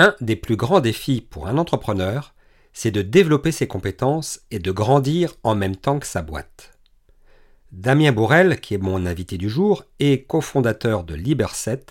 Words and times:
Un 0.00 0.16
des 0.22 0.34
plus 0.34 0.56
grands 0.56 0.80
défis 0.80 1.20
pour 1.20 1.46
un 1.46 1.58
entrepreneur, 1.58 2.32
c'est 2.72 2.90
de 2.90 3.02
développer 3.02 3.52
ses 3.52 3.66
compétences 3.66 4.40
et 4.50 4.58
de 4.58 4.70
grandir 4.72 5.34
en 5.42 5.54
même 5.54 5.76
temps 5.76 5.98
que 5.98 6.06
sa 6.06 6.22
boîte. 6.22 6.78
Damien 7.70 8.10
Bourrel, 8.10 8.60
qui 8.60 8.72
est 8.72 8.78
mon 8.78 9.04
invité 9.04 9.36
du 9.36 9.50
jour 9.50 9.84
et 9.98 10.22
cofondateur 10.22 11.04
de 11.04 11.14
Liberset, 11.14 11.84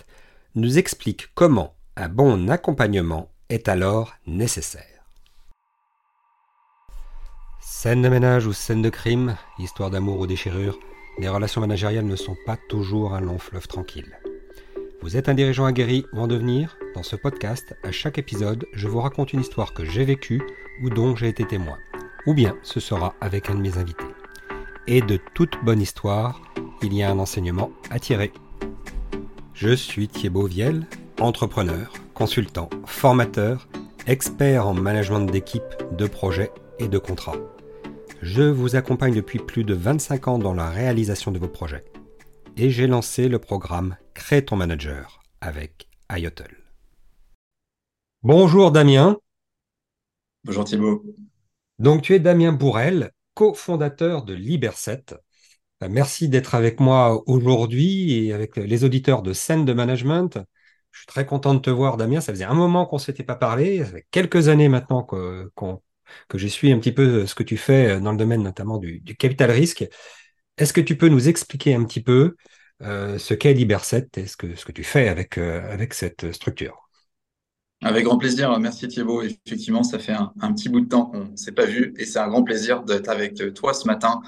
nous 0.56 0.76
explique 0.76 1.28
comment 1.36 1.76
un 1.94 2.08
bon 2.08 2.50
accompagnement 2.50 3.30
est 3.48 3.68
alors 3.68 4.14
nécessaire. 4.26 5.04
Scène 7.60 8.02
de 8.02 8.08
ménage 8.08 8.44
ou 8.44 8.52
scène 8.52 8.82
de 8.82 8.90
crime, 8.90 9.36
histoire 9.60 9.90
d'amour 9.90 10.18
ou 10.18 10.26
déchirure, 10.26 10.80
les 11.20 11.28
relations 11.28 11.60
managériales 11.60 12.06
ne 12.06 12.16
sont 12.16 12.36
pas 12.44 12.58
toujours 12.68 13.14
un 13.14 13.20
long 13.20 13.38
fleuve 13.38 13.68
tranquille. 13.68 14.19
Vous 15.02 15.16
êtes 15.16 15.30
un 15.30 15.34
dirigeant 15.34 15.64
aguerri 15.64 16.04
ou 16.12 16.20
en 16.20 16.26
devenir? 16.26 16.76
Dans 16.94 17.02
ce 17.02 17.16
podcast, 17.16 17.74
à 17.82 17.90
chaque 17.90 18.18
épisode, 18.18 18.66
je 18.74 18.86
vous 18.86 19.00
raconte 19.00 19.32
une 19.32 19.40
histoire 19.40 19.72
que 19.72 19.82
j'ai 19.82 20.04
vécue 20.04 20.42
ou 20.82 20.90
dont 20.90 21.16
j'ai 21.16 21.28
été 21.28 21.46
témoin. 21.46 21.78
Ou 22.26 22.34
bien 22.34 22.58
ce 22.62 22.80
sera 22.80 23.14
avec 23.22 23.48
un 23.48 23.54
de 23.54 23.62
mes 23.62 23.78
invités. 23.78 24.04
Et 24.86 25.00
de 25.00 25.18
toute 25.32 25.56
bonne 25.64 25.80
histoire, 25.80 26.42
il 26.82 26.92
y 26.92 27.02
a 27.02 27.10
un 27.10 27.18
enseignement 27.18 27.70
à 27.90 27.98
tirer. 27.98 28.30
Je 29.54 29.74
suis 29.74 30.06
Thibaut 30.06 30.46
Viel, 30.46 30.86
entrepreneur, 31.18 31.90
consultant, 32.12 32.68
formateur, 32.84 33.68
expert 34.06 34.66
en 34.66 34.74
management 34.74 35.24
d'équipe, 35.24 35.62
de 35.92 36.06
projets 36.06 36.52
et 36.78 36.88
de 36.88 36.98
contrats. 36.98 37.38
Je 38.20 38.42
vous 38.42 38.76
accompagne 38.76 39.14
depuis 39.14 39.38
plus 39.38 39.64
de 39.64 39.72
25 39.72 40.28
ans 40.28 40.38
dans 40.38 40.52
la 40.52 40.68
réalisation 40.68 41.30
de 41.30 41.38
vos 41.38 41.48
projets. 41.48 41.84
Et 42.62 42.68
j'ai 42.68 42.86
lancé 42.86 43.30
le 43.30 43.38
programme 43.38 43.96
Crée 44.12 44.44
ton 44.44 44.54
manager 44.54 45.22
avec 45.40 45.88
IOTL. 46.14 46.58
Bonjour 48.22 48.70
Damien. 48.70 49.16
Bonjour 50.44 50.64
Thibault. 50.64 51.02
Donc 51.78 52.02
tu 52.02 52.12
es 52.12 52.18
Damien 52.18 52.52
Bourrel, 52.52 53.12
cofondateur 53.32 54.24
de 54.24 54.34
Liberset. 54.34 55.04
Euh, 55.82 55.88
merci 55.90 56.28
d'être 56.28 56.54
avec 56.54 56.80
moi 56.80 57.22
aujourd'hui 57.26 58.26
et 58.26 58.34
avec 58.34 58.56
les 58.56 58.84
auditeurs 58.84 59.22
de 59.22 59.32
scène 59.32 59.64
de 59.64 59.72
management. 59.72 60.38
Je 60.90 60.98
suis 60.98 61.06
très 61.06 61.24
content 61.24 61.54
de 61.54 61.60
te 61.60 61.70
voir, 61.70 61.96
Damien. 61.96 62.20
Ça 62.20 62.34
faisait 62.34 62.44
un 62.44 62.52
moment 62.52 62.84
qu'on 62.84 62.96
ne 62.96 63.00
s'était 63.00 63.24
pas 63.24 63.36
parlé. 63.36 63.78
Ça 63.78 63.86
fait 63.86 64.06
quelques 64.10 64.48
années 64.48 64.68
maintenant 64.68 65.02
que, 65.02 65.50
que 66.28 66.36
j'ai 66.36 66.50
suivi 66.50 66.74
un 66.74 66.78
petit 66.78 66.92
peu 66.92 67.26
ce 67.26 67.34
que 67.34 67.42
tu 67.42 67.56
fais 67.56 67.98
dans 68.00 68.12
le 68.12 68.18
domaine 68.18 68.42
notamment 68.42 68.76
du, 68.76 69.02
capital 69.18 69.50
risque. 69.50 69.88
Est-ce 70.58 70.74
que 70.74 70.82
tu 70.82 70.94
peux 70.94 71.08
nous 71.08 71.30
expliquer 71.30 71.74
un 71.74 71.84
petit 71.84 72.02
peu 72.02 72.36
euh, 72.82 73.18
ce 73.18 73.34
qu'est 73.34 73.52
Liberset 73.52 74.08
et 74.16 74.26
ce 74.26 74.36
que, 74.36 74.56
ce 74.56 74.64
que 74.64 74.72
tu 74.72 74.84
fais 74.84 75.08
avec, 75.08 75.36
euh, 75.38 75.72
avec 75.72 75.94
cette 75.94 76.32
structure 76.32 76.86
avec 77.82 78.04
grand 78.04 78.18
plaisir, 78.18 78.60
merci 78.60 78.88
Thibault. 78.88 79.22
Effectivement, 79.22 79.82
ça 79.82 79.98
fait 79.98 80.12
un, 80.12 80.52
petit 80.52 80.68
bout 80.68 80.82
de 80.82 80.88
temps 80.88 81.06
qu'on 81.06 81.28
ne 81.30 81.36
s'est 81.36 81.52
pas 81.52 81.64
vu 81.64 81.94
et 81.96 82.04
c'est 82.04 82.18
un 82.18 82.28
grand 82.28 82.42
plaisir 82.42 82.82
d'être 82.82 83.08
avec 83.08 83.42
toi 83.54 83.72
ce 83.72 83.86
matin. 83.86 84.20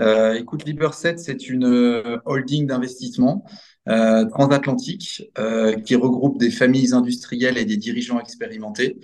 Euh, 0.00 0.32
écoute, 0.32 0.64
Liberset, 0.64 1.18
c'est 1.18 1.50
une 1.50 1.66
euh, 1.66 2.16
holding 2.24 2.66
d'investissement 2.66 3.44
transatlantique 3.84 5.30
qui 5.84 5.94
regroupe 5.96 6.38
des 6.38 6.50
familles 6.50 6.92
industrielles 6.92 7.56
et 7.56 7.64
des 7.64 7.78
dirigeants 7.78 8.20
expérimentés 8.20 8.98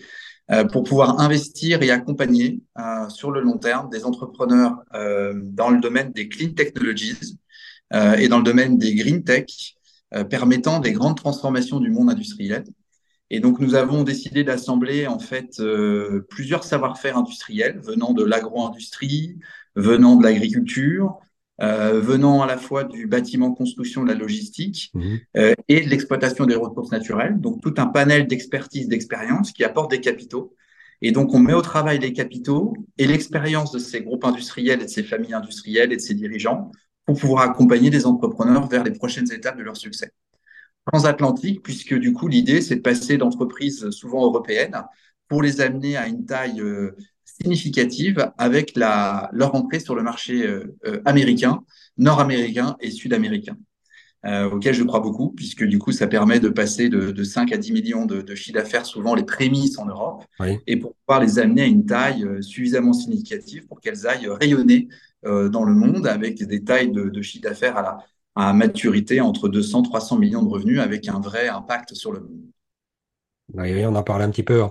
pour 0.72 0.84
pouvoir 0.84 1.20
investir 1.20 1.82
et 1.82 1.90
accompagner 1.90 2.60
sur 3.08 3.30
le 3.30 3.40
long 3.40 3.56
terme 3.56 3.88
des 3.88 4.04
entrepreneurs 4.04 4.82
dans 4.92 5.70
le 5.70 5.80
domaine 5.80 6.12
des 6.12 6.28
clean 6.28 6.52
technologies 6.52 7.38
et 8.18 8.28
dans 8.28 8.38
le 8.38 8.44
domaine 8.44 8.76
des 8.76 8.94
green 8.94 9.22
tech, 9.24 9.76
permettant 10.28 10.80
des 10.80 10.92
grandes 10.92 11.16
transformations 11.16 11.80
du 11.80 11.90
monde 11.90 12.10
industriel. 12.10 12.64
Et 13.30 13.40
donc, 13.40 13.58
nous 13.58 13.74
avons 13.74 14.04
décidé 14.04 14.44
d'assembler 14.44 15.06
en 15.06 15.18
fait 15.18 15.58
euh, 15.60 16.26
plusieurs 16.28 16.64
savoir-faire 16.64 17.16
industriels 17.16 17.80
venant 17.80 18.12
de 18.12 18.22
l'agro-industrie, 18.22 19.38
venant 19.74 20.16
de 20.16 20.22
l'agriculture, 20.22 21.18
euh, 21.60 22.00
venant 22.00 22.42
à 22.42 22.46
la 22.46 22.58
fois 22.58 22.84
du 22.84 23.06
bâtiment 23.06 23.52
construction, 23.52 24.02
de 24.02 24.08
la 24.08 24.14
logistique 24.14 24.90
mmh. 24.94 25.14
euh, 25.36 25.54
et 25.68 25.80
de 25.80 25.88
l'exploitation 25.88 26.44
des 26.44 26.54
ressources 26.54 26.92
naturelles. 26.92 27.40
Donc, 27.40 27.62
tout 27.62 27.74
un 27.78 27.86
panel 27.86 28.26
d'expertise, 28.26 28.88
d'expérience 28.88 29.52
qui 29.52 29.64
apporte 29.64 29.90
des 29.90 30.00
capitaux. 30.00 30.54
Et 31.00 31.10
donc, 31.10 31.34
on 31.34 31.38
met 31.38 31.54
au 31.54 31.62
travail 31.62 31.98
les 31.98 32.12
capitaux 32.12 32.74
et 32.98 33.06
l'expérience 33.06 33.72
de 33.72 33.78
ces 33.78 34.02
groupes 34.02 34.24
industriels 34.24 34.80
et 34.80 34.84
de 34.84 34.90
ces 34.90 35.02
familles 35.02 35.34
industrielles 35.34 35.92
et 35.92 35.96
de 35.96 36.00
ces 36.00 36.14
dirigeants 36.14 36.70
pour 37.06 37.18
pouvoir 37.18 37.42
accompagner 37.42 37.90
des 37.90 38.06
entrepreneurs 38.06 38.66
vers 38.68 38.84
les 38.84 38.92
prochaines 38.92 39.30
étapes 39.32 39.58
de 39.58 39.62
leur 39.62 39.76
succès. 39.76 40.12
Transatlantique, 40.86 41.62
puisque 41.62 41.94
du 41.94 42.12
coup, 42.12 42.28
l'idée, 42.28 42.60
c'est 42.60 42.76
de 42.76 42.80
passer 42.80 43.16
d'entreprises 43.16 43.90
souvent 43.90 44.24
européennes 44.24 44.82
pour 45.28 45.42
les 45.42 45.60
amener 45.60 45.96
à 45.96 46.06
une 46.06 46.26
taille 46.26 46.60
euh, 46.60 46.96
significative 47.24 48.30
avec 48.38 48.76
la, 48.76 49.30
leur 49.32 49.54
entrée 49.54 49.80
sur 49.80 49.94
le 49.94 50.02
marché 50.02 50.46
euh, 50.46 50.76
euh, 50.86 51.00
américain, 51.04 51.64
nord-américain 51.96 52.76
et 52.80 52.90
sud-américain, 52.90 53.56
auquel 54.52 54.72
je 54.72 54.82
crois 54.84 55.00
beaucoup, 55.00 55.32
puisque 55.32 55.64
du 55.64 55.78
coup, 55.78 55.92
ça 55.92 56.06
permet 56.06 56.40
de 56.40 56.48
passer 56.48 56.88
de, 56.88 57.22
5 57.22 57.52
à 57.52 57.58
10 57.58 57.72
millions 57.72 58.06
de, 58.06 58.22
de 58.22 58.34
chiffre 58.34 58.54
d'affaires, 58.54 58.86
souvent 58.86 59.14
les 59.14 59.22
prémices 59.22 59.78
en 59.78 59.84
Europe, 59.84 60.24
et 60.66 60.78
pour 60.78 60.94
pouvoir 60.94 61.20
les 61.20 61.38
amener 61.38 61.60
à 61.60 61.66
une 61.66 61.84
taille 61.84 62.26
suffisamment 62.40 62.94
significative 62.94 63.66
pour 63.66 63.82
qu'elles 63.82 64.06
aillent 64.06 64.28
rayonner 64.28 64.88
dans 65.24 65.64
le 65.64 65.74
monde 65.74 66.06
avec 66.06 66.42
des 66.42 66.64
tailles 66.64 66.90
de, 66.90 67.22
chiffre 67.22 67.42
d'affaires 67.42 67.76
à 67.76 67.82
la, 68.36 68.52
maturité 68.52 69.20
entre 69.20 69.48
200 69.48 69.82
300 69.82 70.18
millions 70.18 70.42
de 70.42 70.48
revenus 70.48 70.80
avec 70.80 71.08
un 71.08 71.20
vrai 71.20 71.48
impact 71.48 71.94
sur 71.94 72.12
le 72.12 72.20
monde. 72.20 72.40
Oui, 73.54 73.84
on 73.86 73.94
en 73.94 74.02
parlait 74.02 74.24
un 74.24 74.30
petit 74.30 74.42
peu 74.42 74.62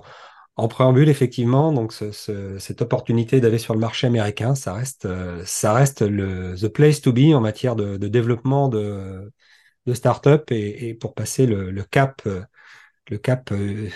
en, 0.56 0.68
préambule, 0.68 1.08
effectivement. 1.08 1.72
Donc, 1.72 1.92
cette 1.92 2.82
opportunité 2.82 3.40
d'aller 3.40 3.58
sur 3.58 3.74
le 3.74 3.80
marché 3.80 4.06
américain, 4.06 4.54
ça 4.54 4.74
reste, 4.74 5.08
ça 5.44 5.72
reste 5.72 6.02
le 6.02 6.54
the 6.60 6.68
place 6.68 7.00
to 7.00 7.12
be 7.12 7.34
en 7.34 7.40
matière 7.40 7.74
de, 7.74 7.96
développement 7.96 8.68
de, 8.68 9.32
de 9.86 9.94
start-up 9.94 10.50
et, 10.50 10.94
pour 10.94 11.14
passer 11.14 11.46
le, 11.46 11.82
cap, 11.84 12.22
le 13.08 13.18
cap 13.18 13.50
euh, 13.52 13.88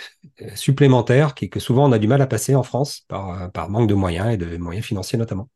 supplémentaire 0.54 1.34
qui, 1.34 1.48
que 1.50 1.60
souvent 1.60 1.88
on 1.88 1.92
a 1.92 1.98
du 1.98 2.08
mal 2.08 2.20
à 2.22 2.26
passer 2.26 2.54
en 2.54 2.62
France 2.62 3.00
par, 3.08 3.50
par 3.52 3.70
manque 3.70 3.88
de 3.88 3.94
moyens 3.94 4.34
et 4.34 4.36
de 4.36 4.56
moyens 4.56 4.86
financiers 4.86 5.18
notamment. 5.18 5.48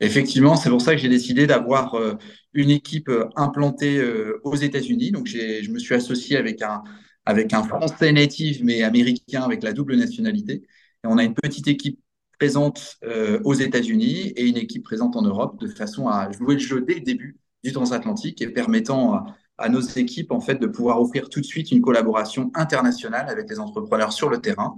Effectivement, 0.00 0.56
c'est 0.56 0.70
pour 0.70 0.80
ça 0.82 0.92
que 0.94 1.00
j'ai 1.00 1.08
décidé 1.08 1.46
d'avoir 1.46 1.94
euh, 1.94 2.14
une 2.52 2.70
équipe 2.70 3.08
euh, 3.08 3.28
implantée 3.36 3.98
euh, 3.98 4.40
aux 4.42 4.56
États-Unis. 4.56 5.12
Donc, 5.12 5.26
je 5.26 5.70
me 5.70 5.78
suis 5.78 5.94
associé 5.94 6.36
avec 6.36 6.62
un, 6.62 6.82
avec 7.24 7.52
un 7.52 7.62
Français 7.62 8.12
native, 8.12 8.64
mais 8.64 8.82
américain 8.82 9.42
avec 9.42 9.62
la 9.62 9.72
double 9.72 9.96
nationalité. 9.96 10.62
Et 11.04 11.06
on 11.06 11.16
a 11.18 11.24
une 11.24 11.34
petite 11.34 11.68
équipe 11.68 12.00
présente 12.38 12.98
aux 13.44 13.54
États-Unis 13.54 14.32
et 14.36 14.44
une 14.46 14.56
équipe 14.56 14.82
présente 14.82 15.16
en 15.16 15.22
Europe 15.22 15.60
de 15.60 15.68
façon 15.68 16.08
à 16.08 16.30
jouer 16.32 16.54
le 16.54 16.60
jeu 16.60 16.80
dès 16.80 16.94
le 16.94 17.00
début 17.00 17.38
du 17.62 17.72
transatlantique 17.72 18.42
et 18.42 18.48
permettant 18.48 19.24
à 19.58 19.68
nos 19.68 19.80
équipes 19.80 20.32
en 20.32 20.40
fait 20.40 20.56
de 20.56 20.66
pouvoir 20.66 21.00
offrir 21.00 21.28
tout 21.28 21.40
de 21.40 21.44
suite 21.44 21.70
une 21.70 21.80
collaboration 21.80 22.50
internationale 22.54 23.28
avec 23.28 23.48
les 23.48 23.60
entrepreneurs 23.60 24.12
sur 24.12 24.28
le 24.28 24.38
terrain. 24.38 24.74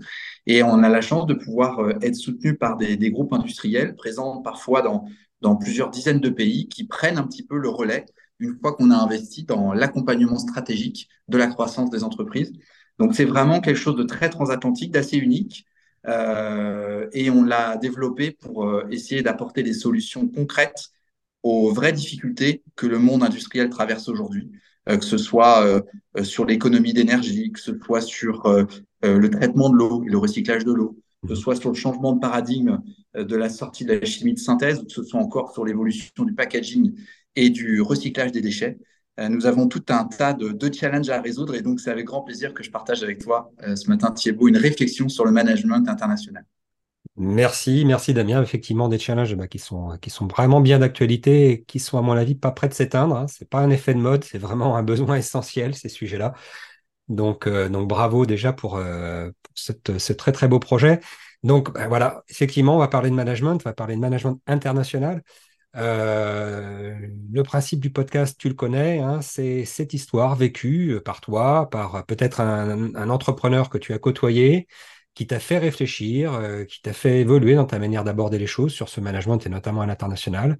Et 0.47 0.63
on 0.63 0.83
a 0.83 0.89
la 0.89 1.01
chance 1.01 1.27
de 1.27 1.35
pouvoir 1.35 1.81
euh, 1.81 1.95
être 2.03 2.15
soutenu 2.15 2.57
par 2.57 2.77
des, 2.77 3.11
groupes 3.11 3.33
industriels 3.33 3.95
présents 3.95 4.43
parfois 4.43 4.83
dans, 4.83 5.07
dans 5.41 5.57
plusieurs 5.57 5.91
dizaines 5.91 6.21
de 6.21 6.29
pays 6.29 6.69
qui 6.69 6.87
prennent 6.87 7.19
un 7.19 7.27
petit 7.27 7.45
peu 7.45 7.59
le 7.59 7.69
relais 7.69 8.07
une 8.39 8.59
fois 8.61 8.75
qu'on 8.75 8.91
a 8.91 8.97
investi 8.97 9.45
dans 9.45 9.73
l'accompagnement 9.73 10.39
stratégique 10.39 11.09
de 11.29 11.39
la 11.39 11.47
croissance 11.47 11.91
des 11.91 12.05
entreprises. 12.05 12.53
Donc 12.99 13.15
c'est 13.15 13.25
vraiment 13.25 13.61
quelque 13.61 13.79
chose 13.79 13.97
de 13.97 14.03
très 14.03 14.31
transatlantique, 14.31 14.93
d'assez 14.93 15.17
unique. 15.17 15.67
Euh, 16.07 17.09
et 17.13 17.31
on 17.31 17.43
l'a 17.43 17.77
développé 17.77 18.31
pour 18.31 18.65
euh, 18.65 18.87
essayer 18.91 19.23
d'apporter 19.23 19.63
des 19.63 19.73
solutions 19.73 20.29
concrètes 20.29 20.91
aux 21.47 21.73
vraies 21.73 21.93
difficultés 21.93 22.63
que 22.75 22.87
le 22.87 22.99
monde 22.99 23.23
industriel 23.23 23.71
traverse 23.71 24.09
aujourd'hui. 24.09 24.51
Euh, 24.89 24.97
que 24.99 25.05
ce 25.05 25.19
soit 25.19 25.67
euh, 25.67 25.81
euh, 26.17 26.23
sur 26.23 26.45
l'économie 26.45 26.93
d'énergie, 26.93 27.51
que 27.51 27.61
ce 27.61 27.73
soit 27.85 28.01
sur 28.01 28.45
le 29.03 29.31
traitement 29.31 29.71
de 29.71 29.77
l'eau 29.77 30.05
et 30.05 30.11
le 30.11 30.19
recyclage 30.19 30.65
de 30.65 30.73
l'eau, 30.73 30.99
que 31.23 31.35
ce 31.35 31.41
soit 31.41 31.55
sur 31.57 31.71
le 31.71 31.77
changement 31.77 32.13
de 32.13 32.21
paradigme 32.21 32.81
de 33.15 33.37
la 33.37 33.49
sortie 33.49 33.85
de 33.85 33.95
la 33.95 34.05
chimie 34.05 34.35
de 34.35 34.39
synthèse, 34.39 34.81
ou 34.81 34.85
que 34.85 34.93
ce 34.93 35.05
soit 35.05 35.21
encore 35.21 35.53
sur 35.53 35.65
l'évolution 35.65 36.25
du 36.25 36.35
packaging 36.35 36.93
et 37.37 37.51
du 37.51 37.81
recyclage 37.81 38.33
des 38.33 38.41
déchets. 38.41 38.79
Nous 39.31 39.47
avons 39.47 39.69
tout 39.69 39.85
un 39.91 40.05
tas 40.05 40.33
de, 40.33 40.49
de, 40.49 40.73
challenges 40.73 41.09
à 41.09 41.21
résoudre 41.21 41.55
et 41.55 41.63
donc 41.63 41.79
c'est 41.79 41.91
avec 41.91 42.07
grand 42.07 42.23
plaisir 42.23 42.53
que 42.53 42.65
je 42.65 42.71
partage 42.71 43.03
avec 43.05 43.21
toi 43.21 43.53
ce 43.61 43.89
matin, 43.89 44.11
Thibault, 44.11 44.49
une 44.49 44.57
réflexion 44.57 45.09
sur 45.09 45.25
le 45.25 45.31
management 45.31 45.89
international. 45.89 46.45
Merci, 47.19 47.85
merci 47.87 48.13
Damien. 48.13 48.43
Effectivement, 48.43 48.89
des 48.89 48.99
challenges 48.99 49.35
bah, 49.37 49.49
qui, 49.49 49.59
sont, 49.59 49.99
vraiment 50.29 50.61
bien 50.61 50.79
d'actualité 50.81 51.51
et 51.51 51.63
qui 51.63 51.79
sont, 51.79 51.97
à 51.97 52.03
mon 52.03 52.13
avis, 52.13 52.35
pas 52.35 52.51
prêts 52.51 52.69
de 52.69 52.75
s'éteindre. 52.75 53.17
Hein. 53.17 53.27
Ce 53.27 53.43
n'est 53.43 53.49
pas 53.49 53.61
un 53.61 53.71
effet 53.71 53.95
de 53.95 54.01
mode, 54.01 54.23
c'est 54.25 54.39
vraiment 54.39 54.77
un 54.77 54.83
besoin 54.83 55.17
essentiel, 55.17 55.75
ces 55.75 55.89
sujets-là. 55.89 56.35
Donc, 57.09 57.47
euh, 57.47 57.69
donc 57.69 57.89
bravo 57.89 58.27
déjà 58.27 58.53
pour, 58.53 58.77
euh, 58.77 59.31
ce 59.55 60.13
très 60.13 60.33
très 60.33 60.49
beau 60.49 60.59
projet. 60.59 61.01
Donc 61.43 61.73
bah, 61.73 61.89
voilà, 61.89 62.23
effectivement, 62.29 62.77
on 62.77 62.79
va 62.79 62.89
parler 62.89 63.09
de 63.11 63.15
management, 63.15 63.55
on 63.55 63.69
va 63.69 63.73
parler 63.73 63.95
de 63.97 64.01
management 64.01 64.41
international. 64.47 65.23
le 65.75 67.43
principe 67.45 67.81
du 67.81 67.91
podcast, 67.91 68.37
tu 68.39 68.49
le 68.49 68.55
connais, 68.55 68.99
hein, 68.99 69.23
c'est 69.23 69.65
cette 69.65 69.95
histoire 69.95 70.37
vécue 70.37 71.01
par 71.05 71.21
toi, 71.23 71.71
par 71.71 72.05
peut-être 72.07 72.41
un, 72.41 73.09
entrepreneur 73.11 73.71
que 73.71 73.79
tu 73.79 73.93
as 73.95 73.99
côtoyé, 73.99 74.67
qui 75.17 75.27
t'a 75.27 75.41
fait 75.41 75.59
réfléchir, 75.59 76.41
qui 76.69 76.81
t'a 76.83 76.93
fait 76.93 77.19
évoluer 77.19 77.57
dans 77.57 77.65
ta 77.65 77.81
manière 77.81 78.05
d'aborder 78.05 78.39
les 78.39 78.47
choses 78.47 78.73
sur 78.73 78.89
ce 78.89 79.01
management 79.01 79.45
et 79.45 79.49
notamment 79.49 79.81
à 79.81 79.87
l'international, 79.87 80.59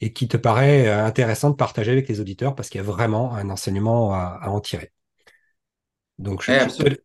et 0.00 0.12
qui 0.12 0.28
te 0.28 0.36
paraît 0.36 0.88
intéressant 0.88 1.50
de 1.50 1.56
partager 1.56 1.90
avec 1.90 2.08
les 2.08 2.20
auditeurs 2.20 2.54
parce 2.54 2.68
qu'il 2.68 2.80
y 2.80 2.84
a 2.84 2.86
vraiment 2.86 3.34
un 3.34 3.50
enseignement 3.50 4.14
à, 4.14 4.38
à 4.40 4.50
en 4.50 4.60
tirer. 4.60 4.92
Donc, 6.18 6.44
je, 6.44 6.52
te... 6.52 6.96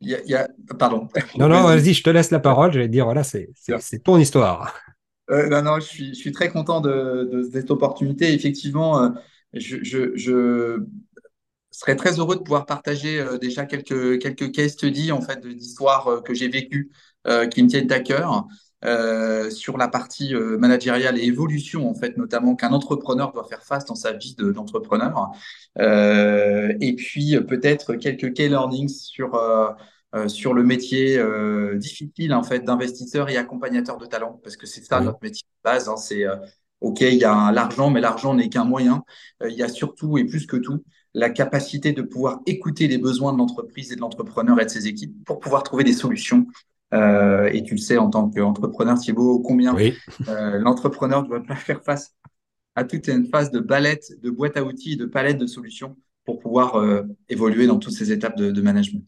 il, 0.00 0.18
y 0.24 0.34
a, 0.34 0.48
Pardon. 0.78 1.08
Non, 1.38 1.48
non, 1.48 1.64
vas-y, 1.64 1.92
je 1.92 2.02
te 2.02 2.10
laisse 2.10 2.30
la 2.30 2.40
parole. 2.40 2.72
Je 2.72 2.78
vais 2.78 2.86
te 2.86 2.92
dire, 2.92 3.04
voilà, 3.04 3.24
c'est 3.24 3.52
ton 4.02 4.18
histoire. 4.18 4.74
Euh, 5.30 5.48
non, 5.48 5.62
non, 5.62 5.80
je 5.80 5.86
suis, 5.86 6.08
je 6.10 6.20
suis 6.20 6.32
très 6.32 6.50
content 6.50 6.80
de, 6.80 7.28
de 7.32 7.42
cette 7.52 7.70
opportunité. 7.70 8.32
Effectivement, 8.32 9.02
euh, 9.02 9.08
je, 9.52 9.82
je, 9.82 10.16
je, 10.16 10.84
serais 11.78 11.96
très 11.96 12.18
heureux 12.18 12.36
de 12.36 12.42
pouvoir 12.42 12.66
partager 12.66 13.20
euh, 13.20 13.38
déjà 13.38 13.66
quelques, 13.66 14.20
quelques 14.20 14.52
case 14.52 14.72
studies 14.72 15.12
en 15.12 15.20
fait, 15.20 15.46
d'histoires 15.46 16.22
que 16.24 16.34
j'ai 16.34 16.48
vécues 16.48 16.90
qui 17.50 17.62
me 17.64 17.68
tiennent 17.68 17.90
à 17.90 17.98
cœur. 17.98 18.46
Euh, 18.84 19.50
sur 19.50 19.78
la 19.78 19.88
partie 19.88 20.34
euh, 20.34 20.58
managériale 20.58 21.18
et 21.18 21.24
évolution, 21.24 21.88
en 21.88 21.94
fait, 21.94 22.16
notamment 22.18 22.54
qu'un 22.54 22.72
entrepreneur 22.72 23.32
doit 23.32 23.44
faire 23.44 23.64
face 23.64 23.86
dans 23.86 23.94
sa 23.94 24.12
vie 24.12 24.36
d'entrepreneur. 24.38 25.32
Euh, 25.78 26.74
et 26.80 26.94
puis 26.94 27.36
peut-être 27.48 27.94
quelques 27.94 28.34
key 28.34 28.48
learnings 28.48 28.88
sur, 28.88 29.40
sur 30.28 30.54
le 30.54 30.62
métier 30.62 31.20
difficile 31.76 32.34
en 32.34 32.42
fait, 32.42 32.60
d'investisseur 32.60 33.28
et 33.28 33.36
accompagnateur 33.36 33.98
de 33.98 34.06
talent, 34.06 34.40
parce 34.42 34.56
que 34.56 34.66
c'est 34.66 34.84
ça 34.84 35.00
notre 35.00 35.18
métier 35.22 35.46
de 35.46 35.70
base. 35.70 35.88
Hein, 35.88 35.96
c'est 35.96 36.24
OK, 36.80 37.00
il 37.00 37.14
y 37.14 37.24
a 37.24 37.50
l'argent, 37.52 37.90
mais 37.90 38.00
l'argent 38.00 38.34
n'est 38.34 38.48
qu'un 38.48 38.64
moyen. 38.64 39.04
il 39.42 39.54
y 39.54 39.62
a 39.62 39.68
surtout 39.68 40.18
et 40.18 40.24
plus 40.24 40.46
que 40.46 40.56
tout 40.56 40.84
la 41.16 41.30
capacité 41.30 41.92
de 41.92 42.02
pouvoir 42.02 42.40
écouter 42.44 42.88
les 42.88 42.98
besoins 42.98 43.32
de 43.32 43.38
l'entreprise 43.38 43.90
et 43.90 43.96
de 43.96 44.00
l'entrepreneur 44.02 44.60
et 44.60 44.66
de 44.66 44.70
ses 44.70 44.86
équipes 44.86 45.24
pour 45.24 45.40
pouvoir 45.40 45.62
trouver 45.62 45.82
des 45.82 45.94
solutions 45.94 46.46
euh, 46.92 47.48
et 47.52 47.62
tu 47.62 47.74
le 47.74 47.80
sais 47.80 47.96
en 47.96 48.10
tant 48.10 48.28
qu'entrepreneur, 48.28 48.98
Thibaut, 48.98 49.40
combien 49.40 49.74
euh, 49.74 50.58
l'entrepreneur 50.58 51.22
doit 51.22 51.42
faire 51.56 51.82
face 51.82 52.14
à 52.74 52.84
toute 52.84 53.08
une 53.08 53.26
phase 53.28 53.50
de 53.50 53.60
palette, 53.60 54.12
de 54.22 54.28
boîte 54.28 54.58
à 54.58 54.62
outils, 54.62 54.98
de 54.98 55.06
palette 55.06 55.38
de 55.38 55.46
solutions 55.46 55.96
pour 56.26 56.38
pouvoir 56.38 56.76
euh, 56.76 57.04
évoluer 57.30 57.66
dans 57.66 57.78
toutes 57.78 57.94
ces 57.94 58.12
étapes 58.12 58.36
de, 58.36 58.60
management. 58.60 59.06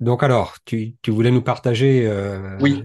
Donc 0.00 0.22
alors, 0.22 0.56
tu, 0.64 0.96
voulais 1.06 1.30
nous 1.30 1.42
partager 1.42 2.10
oui. 2.62 2.82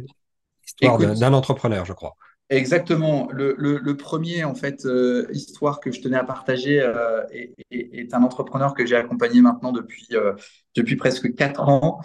l'histoire 0.61 0.97
d'un 0.97 1.33
entrepreneur, 1.33 1.85
je 1.85 1.93
crois. 1.93 2.17
Exactement. 2.51 3.29
Le, 3.31 3.93
premier, 3.93 4.43
en 4.43 4.53
fait, 4.53 4.85
euh, 4.85 5.25
histoire 5.31 5.79
que 5.79 5.89
je 5.89 6.01
tenais 6.01 6.17
à 6.17 6.25
partager 6.25 6.81
euh, 6.81 7.23
est, 7.71 8.13
un 8.13 8.23
entrepreneur 8.23 8.73
que 8.73 8.85
j'ai 8.85 8.97
accompagné 8.97 9.39
maintenant 9.39 9.71
depuis, 9.71 10.05
euh, 10.11 10.33
depuis 10.75 10.97
presque 10.97 11.33
quatre 11.33 11.69
ans, 11.69 12.01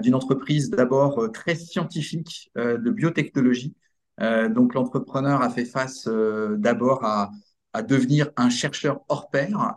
d'une 0.00 0.14
entreprise 0.14 0.70
d'abord 0.70 1.30
très 1.32 1.54
scientifique 1.54 2.50
de 2.56 2.90
biotechnologie. 2.90 3.74
donc, 4.18 4.72
l'entrepreneur 4.72 5.42
a 5.42 5.50
fait 5.50 5.66
face 5.66 6.08
d'abord 6.08 7.04
à, 7.04 7.30
à 7.72 7.82
devenir 7.82 8.30
un 8.36 8.50
chercheur 8.50 9.00
hors 9.08 9.30
pair 9.30 9.76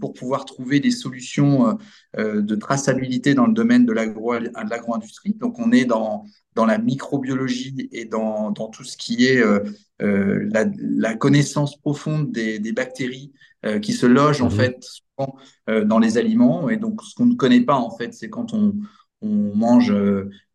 pour 0.00 0.12
pouvoir 0.12 0.44
trouver 0.44 0.80
des 0.80 0.90
solutions 0.90 1.78
de 2.16 2.54
traçabilité 2.56 3.34
dans 3.34 3.46
le 3.46 3.52
domaine 3.52 3.86
de 3.86 3.92
l'agro-industrie. 3.92 5.34
Donc, 5.34 5.58
on 5.58 5.72
est 5.72 5.84
dans 5.84 6.24
dans 6.54 6.66
la 6.66 6.78
microbiologie 6.78 7.88
et 7.92 8.04
dans, 8.04 8.50
dans 8.50 8.68
tout 8.68 8.84
ce 8.84 8.96
qui 8.96 9.26
est 9.26 9.42
euh, 9.42 9.60
euh, 10.02 10.48
la, 10.52 10.66
la, 10.78 11.14
connaissance 11.14 11.76
profonde 11.76 12.32
des, 12.32 12.58
des 12.58 12.72
bactéries 12.72 13.32
euh, 13.64 13.78
qui 13.78 13.92
se 13.92 14.06
logent 14.06 14.42
en 14.42 14.50
mhm. 14.50 14.56
fait 14.56 14.82
souvent, 14.82 15.36
dans 15.66 15.98
les 15.98 16.18
aliments. 16.18 16.68
Et 16.68 16.76
donc, 16.76 17.02
ce 17.02 17.14
qu'on 17.14 17.26
ne 17.26 17.34
connaît 17.34 17.62
pas 17.62 17.76
en 17.76 17.96
fait, 17.96 18.12
c'est 18.14 18.28
quand 18.28 18.52
on, 18.52 18.74
on 19.22 19.54
mange 19.54 19.92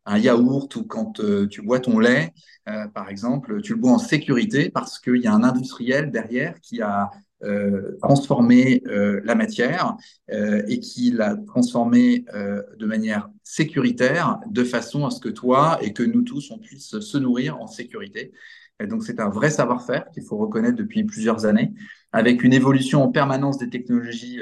un 0.09 0.17
yaourt 0.17 0.75
ou 0.75 0.83
quand 0.83 1.21
tu 1.49 1.61
bois 1.61 1.79
ton 1.79 1.99
lait, 1.99 2.33
par 2.93 3.09
exemple, 3.09 3.61
tu 3.61 3.73
le 3.73 3.79
bois 3.79 3.91
en 3.91 3.97
sécurité 3.99 4.69
parce 4.69 4.99
qu'il 4.99 5.17
y 5.17 5.27
a 5.27 5.33
un 5.33 5.43
industriel 5.43 6.11
derrière 6.11 6.59
qui 6.61 6.81
a 6.81 7.09
euh, 7.41 7.97
transformer 8.01 8.83
euh, 8.87 9.21
la 9.23 9.33
matière 9.33 9.95
euh, 10.29 10.61
et 10.67 10.81
qui 10.81 11.11
l'a 11.11 11.37
transformée 11.37 12.25
de 12.77 12.85
manière 12.85 13.29
sécuritaire 13.43 14.39
de 14.49 14.63
façon 14.65 15.05
à 15.05 15.09
ce 15.09 15.21
que 15.21 15.29
toi 15.29 15.79
et 15.81 15.93
que 15.93 16.03
nous 16.03 16.23
tous, 16.23 16.51
on 16.51 16.57
puisse 16.57 16.99
se 16.99 17.17
nourrir 17.17 17.57
en 17.61 17.67
sécurité. 17.67 18.33
Et 18.81 18.87
donc, 18.87 19.03
c'est 19.03 19.21
un 19.21 19.29
vrai 19.29 19.51
savoir-faire 19.51 20.09
qu'il 20.13 20.23
faut 20.23 20.37
reconnaître 20.37 20.75
depuis 20.75 21.05
plusieurs 21.05 21.45
années, 21.45 21.73
avec 22.11 22.43
une 22.43 22.53
évolution 22.53 23.03
en 23.03 23.09
permanence 23.09 23.57
des 23.57 23.69
technologies 23.69 24.39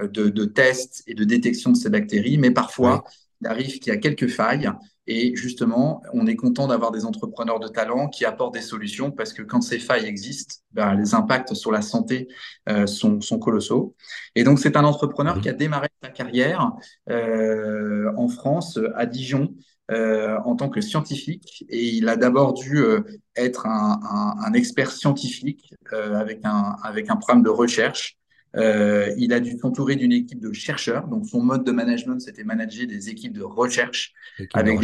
de, 0.00 0.28
de 0.28 0.44
tests 0.44 1.02
et 1.06 1.14
de 1.14 1.24
détection 1.24 1.70
de 1.70 1.76
ces 1.76 1.90
bactéries, 1.90 2.38
mais 2.38 2.50
parfois, 2.50 3.04
il 3.40 3.46
arrive 3.46 3.78
qu'il 3.78 3.92
y 3.92 3.96
a 3.96 3.98
quelques 3.98 4.28
failles 4.28 4.70
et 5.06 5.36
justement, 5.36 6.02
on 6.12 6.26
est 6.26 6.36
content 6.36 6.66
d'avoir 6.66 6.90
des 6.90 7.04
entrepreneurs 7.04 7.60
de 7.60 7.68
talent 7.68 8.08
qui 8.08 8.24
apportent 8.24 8.54
des 8.54 8.62
solutions 8.62 9.10
parce 9.10 9.32
que 9.32 9.42
quand 9.42 9.60
ces 9.60 9.78
failles 9.78 10.06
existent, 10.06 10.56
ben, 10.72 10.94
les 10.94 11.14
impacts 11.14 11.54
sur 11.54 11.70
la 11.70 11.82
santé 11.82 12.28
euh, 12.68 12.86
sont, 12.86 13.20
sont, 13.20 13.38
colossaux. 13.38 13.94
Et 14.34 14.44
donc, 14.44 14.58
c'est 14.58 14.76
un 14.76 14.84
entrepreneur 14.84 15.40
qui 15.40 15.48
a 15.48 15.52
démarré 15.52 15.88
sa 16.02 16.08
carrière 16.08 16.72
euh, 17.10 18.10
en 18.16 18.28
France, 18.28 18.78
à 18.94 19.06
Dijon, 19.06 19.54
euh, 19.90 20.38
en 20.46 20.56
tant 20.56 20.70
que 20.70 20.80
scientifique. 20.80 21.66
Et 21.68 21.88
il 21.88 22.08
a 22.08 22.16
d'abord 22.16 22.54
dû 22.54 22.78
euh, 22.78 23.02
être 23.36 23.66
un, 23.66 24.00
un, 24.02 24.34
un, 24.42 24.52
expert 24.54 24.90
scientifique 24.90 25.74
euh, 25.92 26.14
avec, 26.14 26.40
un, 26.44 26.76
avec 26.82 27.10
un 27.10 27.16
programme 27.16 27.42
de 27.42 27.50
recherche. 27.50 28.16
Euh, 28.56 29.12
il 29.16 29.32
a 29.32 29.40
dû 29.40 29.58
s'entourer 29.58 29.96
d'une 29.96 30.12
équipe 30.12 30.40
de 30.40 30.52
chercheurs. 30.52 31.08
Donc, 31.08 31.26
son 31.26 31.42
mode 31.42 31.64
de 31.64 31.72
management, 31.72 32.20
c'était 32.20 32.44
manager 32.44 32.86
des 32.86 33.08
équipes 33.08 33.32
de 33.32 33.42
recherche. 33.42 34.12
avec 34.52 34.80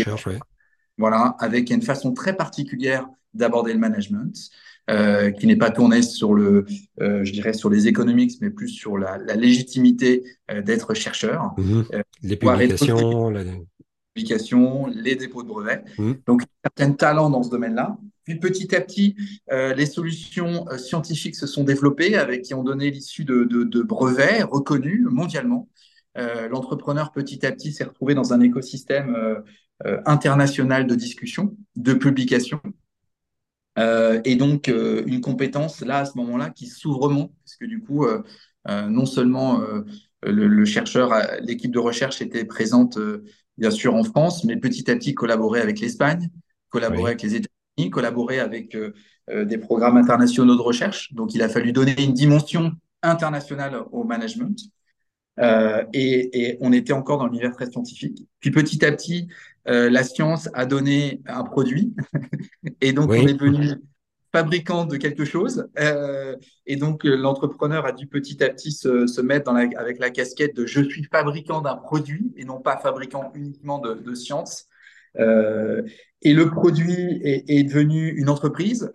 Voilà, 0.99 1.37
avec 1.39 1.71
une 1.71 1.83
façon 1.83 2.13
très 2.13 2.37
particulière 2.37 3.09
d'aborder 3.33 3.73
le 3.73 3.79
management, 3.79 4.35
euh, 4.91 5.31
qui 5.31 5.47
n'est 5.47 5.57
pas 5.57 5.71
tournée 5.71 6.03
sur 6.03 6.35
le, 6.35 6.67
euh, 7.01 7.25
je 7.25 7.33
dirais, 7.33 7.53
sur 7.53 7.71
les 7.71 7.87
économiques, 7.87 8.39
mais 8.41 8.51
plus 8.51 8.69
sur 8.69 8.99
la, 8.99 9.19
la 9.19 9.37
légitimité 9.37 10.25
d'être 10.65 10.95
chercheur. 10.95 11.55
Mhm. 11.57 11.87
Les 12.23 12.37
publications, 14.15 14.87
les 14.89 15.15
dépôts 15.15 15.43
de 15.43 15.49
brevets. 15.49 15.85
Mhm. 15.97 16.17
Donc, 16.27 16.43
certains 16.65 16.93
talents 16.93 17.31
dans 17.31 17.43
ce 17.43 17.51
domaine-là. 17.51 17.97
Puis 18.31 18.39
petit 18.39 18.77
à 18.77 18.81
petit, 18.81 19.17
euh, 19.51 19.75
les 19.75 19.87
solutions 19.87 20.65
euh, 20.69 20.79
scientifiques 20.79 21.35
se 21.35 21.49
sont 21.49 21.65
développées 21.65 22.17
avec 22.17 22.43
qui 22.43 22.55
ont 22.55 22.63
donné 22.63 22.89
l'issue 22.89 23.25
de, 23.25 23.43
de, 23.43 23.83
brevets 23.83 24.45
reconnus 24.45 25.05
mondialement. 25.11 25.69
Euh, 26.17 26.49
l'entrepreneur 26.49 27.11
petit 27.11 27.45
à 27.45 27.51
petit 27.51 27.73
s'est 27.73 27.83
retrouvé 27.83 28.15
dans 28.15 28.33
un 28.33 28.41
écosystème 28.41 29.17
international 30.05 30.87
de 30.87 30.95
discussion, 30.95 31.57
de 31.75 31.95
publication. 31.95 32.61
et 33.79 34.37
donc 34.37 34.69
une 34.69 35.21
compétence 35.21 35.81
là 35.81 36.01
à 36.01 36.05
ce 36.05 36.19
moment-là 36.19 36.51
qui 36.51 36.67
s'ouvre 36.67 37.09
parce 37.09 37.57
que 37.57 37.65
du 37.65 37.81
coup, 37.81 38.07
non 38.69 39.07
seulement 39.07 39.63
le, 40.23 40.65
chercheur, 40.67 41.15
l'équipe 41.41 41.73
de 41.73 41.79
recherche 41.79 42.21
était 42.21 42.45
présente 42.45 42.99
bien 43.57 43.71
sûr 43.71 43.95
en 43.95 44.05
France, 44.05 44.45
mais 44.45 44.57
petit 44.57 44.91
à 44.91 44.97
petit 44.97 45.15
collaborer 45.15 45.63
avec 45.63 45.81
l'Espagne, 45.81 46.29
collaborer 46.69 47.13
avec 47.13 47.23
les 47.23 47.37
États 47.37 47.49
collaborer 47.89 48.41
avec 48.41 48.75
euh, 48.75 48.93
euh, 49.31 49.45
des 49.45 49.57
programmes 49.57 49.97
internationaux 49.97 50.57
de 50.57 50.61
recherche. 50.61 51.13
Donc, 51.15 51.35
il 51.35 51.43
a 51.43 51.49
fallu 51.49 51.73
donner 51.73 51.95
une 52.03 52.13
dimension 52.13 52.73
internationale 53.03 53.83
au 53.93 54.05
management. 54.05 54.59
Euh, 55.39 55.85
et, 55.95 56.59
on 56.61 56.73
était 56.73 56.93
encore 56.93 57.19
dans 57.19 57.27
l'univers 57.27 57.53
très 57.53 57.71
scientifique. 57.71 58.27
Puis 58.41 58.51
petit 58.51 58.85
à 58.85 58.93
petit, 58.93 59.29
la 59.65 60.03
science 60.03 60.49
a 60.53 60.67
donné 60.67 61.23
un 61.27 61.45
produit, 61.45 61.95
et 62.81 62.93
donc 62.93 63.11
on 63.11 63.15
est 63.15 63.35
devenu 63.35 63.69
fabricant 64.33 64.85
de 64.85 64.97
quelque 64.97 65.25
chose. 65.25 65.69
et 66.67 66.77
donc 66.77 67.05
l'entrepreneur 67.05 67.87
a 67.87 67.93
dû 67.93 68.07
petit 68.07 68.43
à 68.43 68.51
petit 68.51 68.73
se, 68.73 69.21
mettre 69.21 69.45
dans 69.45 69.53
la, 69.53 69.69
avec 69.79 69.99
la 69.99 70.11
casquette 70.11 70.57
de 70.57 70.67
je 70.67 70.83
suis 70.83 71.05
fabricant 71.05 71.61
d'un 71.61 71.77
produit 71.77 72.33
et 72.37 72.45
non 72.45 72.61
pas 72.61 72.77
fabricant 72.77 73.31
uniquement 73.35 73.79
de, 73.79 73.95
de 73.95 74.15
science. 74.15 74.67
Euh, 75.19 75.83
et 76.23 76.33
le 76.33 76.51
produit 76.51 77.21
est, 77.25 77.65
devenu 77.65 78.11
une 78.11 78.29
entreprise. 78.29 78.91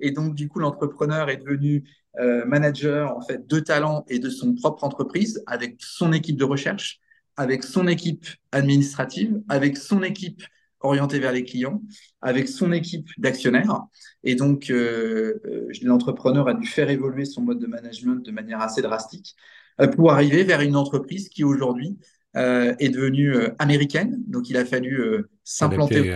Et 0.00 0.10
donc, 0.10 0.34
du 0.34 0.48
coup, 0.48 0.58
l'entrepreneur 0.58 1.30
est 1.30 1.36
devenu 1.36 1.84
euh, 2.20 2.44
manager 2.44 3.16
en 3.16 3.20
fait 3.20 3.46
de 3.46 3.60
talent 3.60 4.04
et 4.08 4.18
de 4.18 4.30
son 4.30 4.54
propre 4.54 4.84
entreprise 4.84 5.42
avec 5.46 5.76
son 5.78 6.12
équipe 6.12 6.36
de 6.36 6.44
recherche, 6.44 7.00
avec 7.36 7.64
son 7.64 7.86
équipe 7.86 8.26
administrative, 8.52 9.40
avec 9.48 9.76
son 9.76 10.02
équipe 10.02 10.42
orientée 10.80 11.18
vers 11.18 11.32
les 11.32 11.44
clients, 11.44 11.80
avec 12.20 12.48
son 12.48 12.72
équipe 12.72 13.08
d'actionnaires. 13.18 13.80
Et 14.22 14.34
donc, 14.34 14.68
euh, 14.70 15.40
l'entrepreneur 15.82 16.48
a 16.48 16.54
dû 16.54 16.66
faire 16.66 16.90
évoluer 16.90 17.24
son 17.24 17.42
mode 17.42 17.58
de 17.58 17.66
management 17.66 18.16
de 18.16 18.30
manière 18.30 18.60
assez 18.60 18.82
drastique 18.82 19.34
pour 19.96 20.12
arriver 20.12 20.44
vers 20.44 20.60
une 20.60 20.76
entreprise 20.76 21.28
qui 21.28 21.42
aujourd'hui 21.42 21.98
est 22.78 22.88
devenue 22.88 23.34
euh, 23.36 23.54
américaine. 23.58 24.16
Donc, 24.26 24.50
il 24.50 24.56
a 24.56 24.64
fallu 24.64 25.00
euh, 25.00 25.28
s'implanter. 25.44 26.14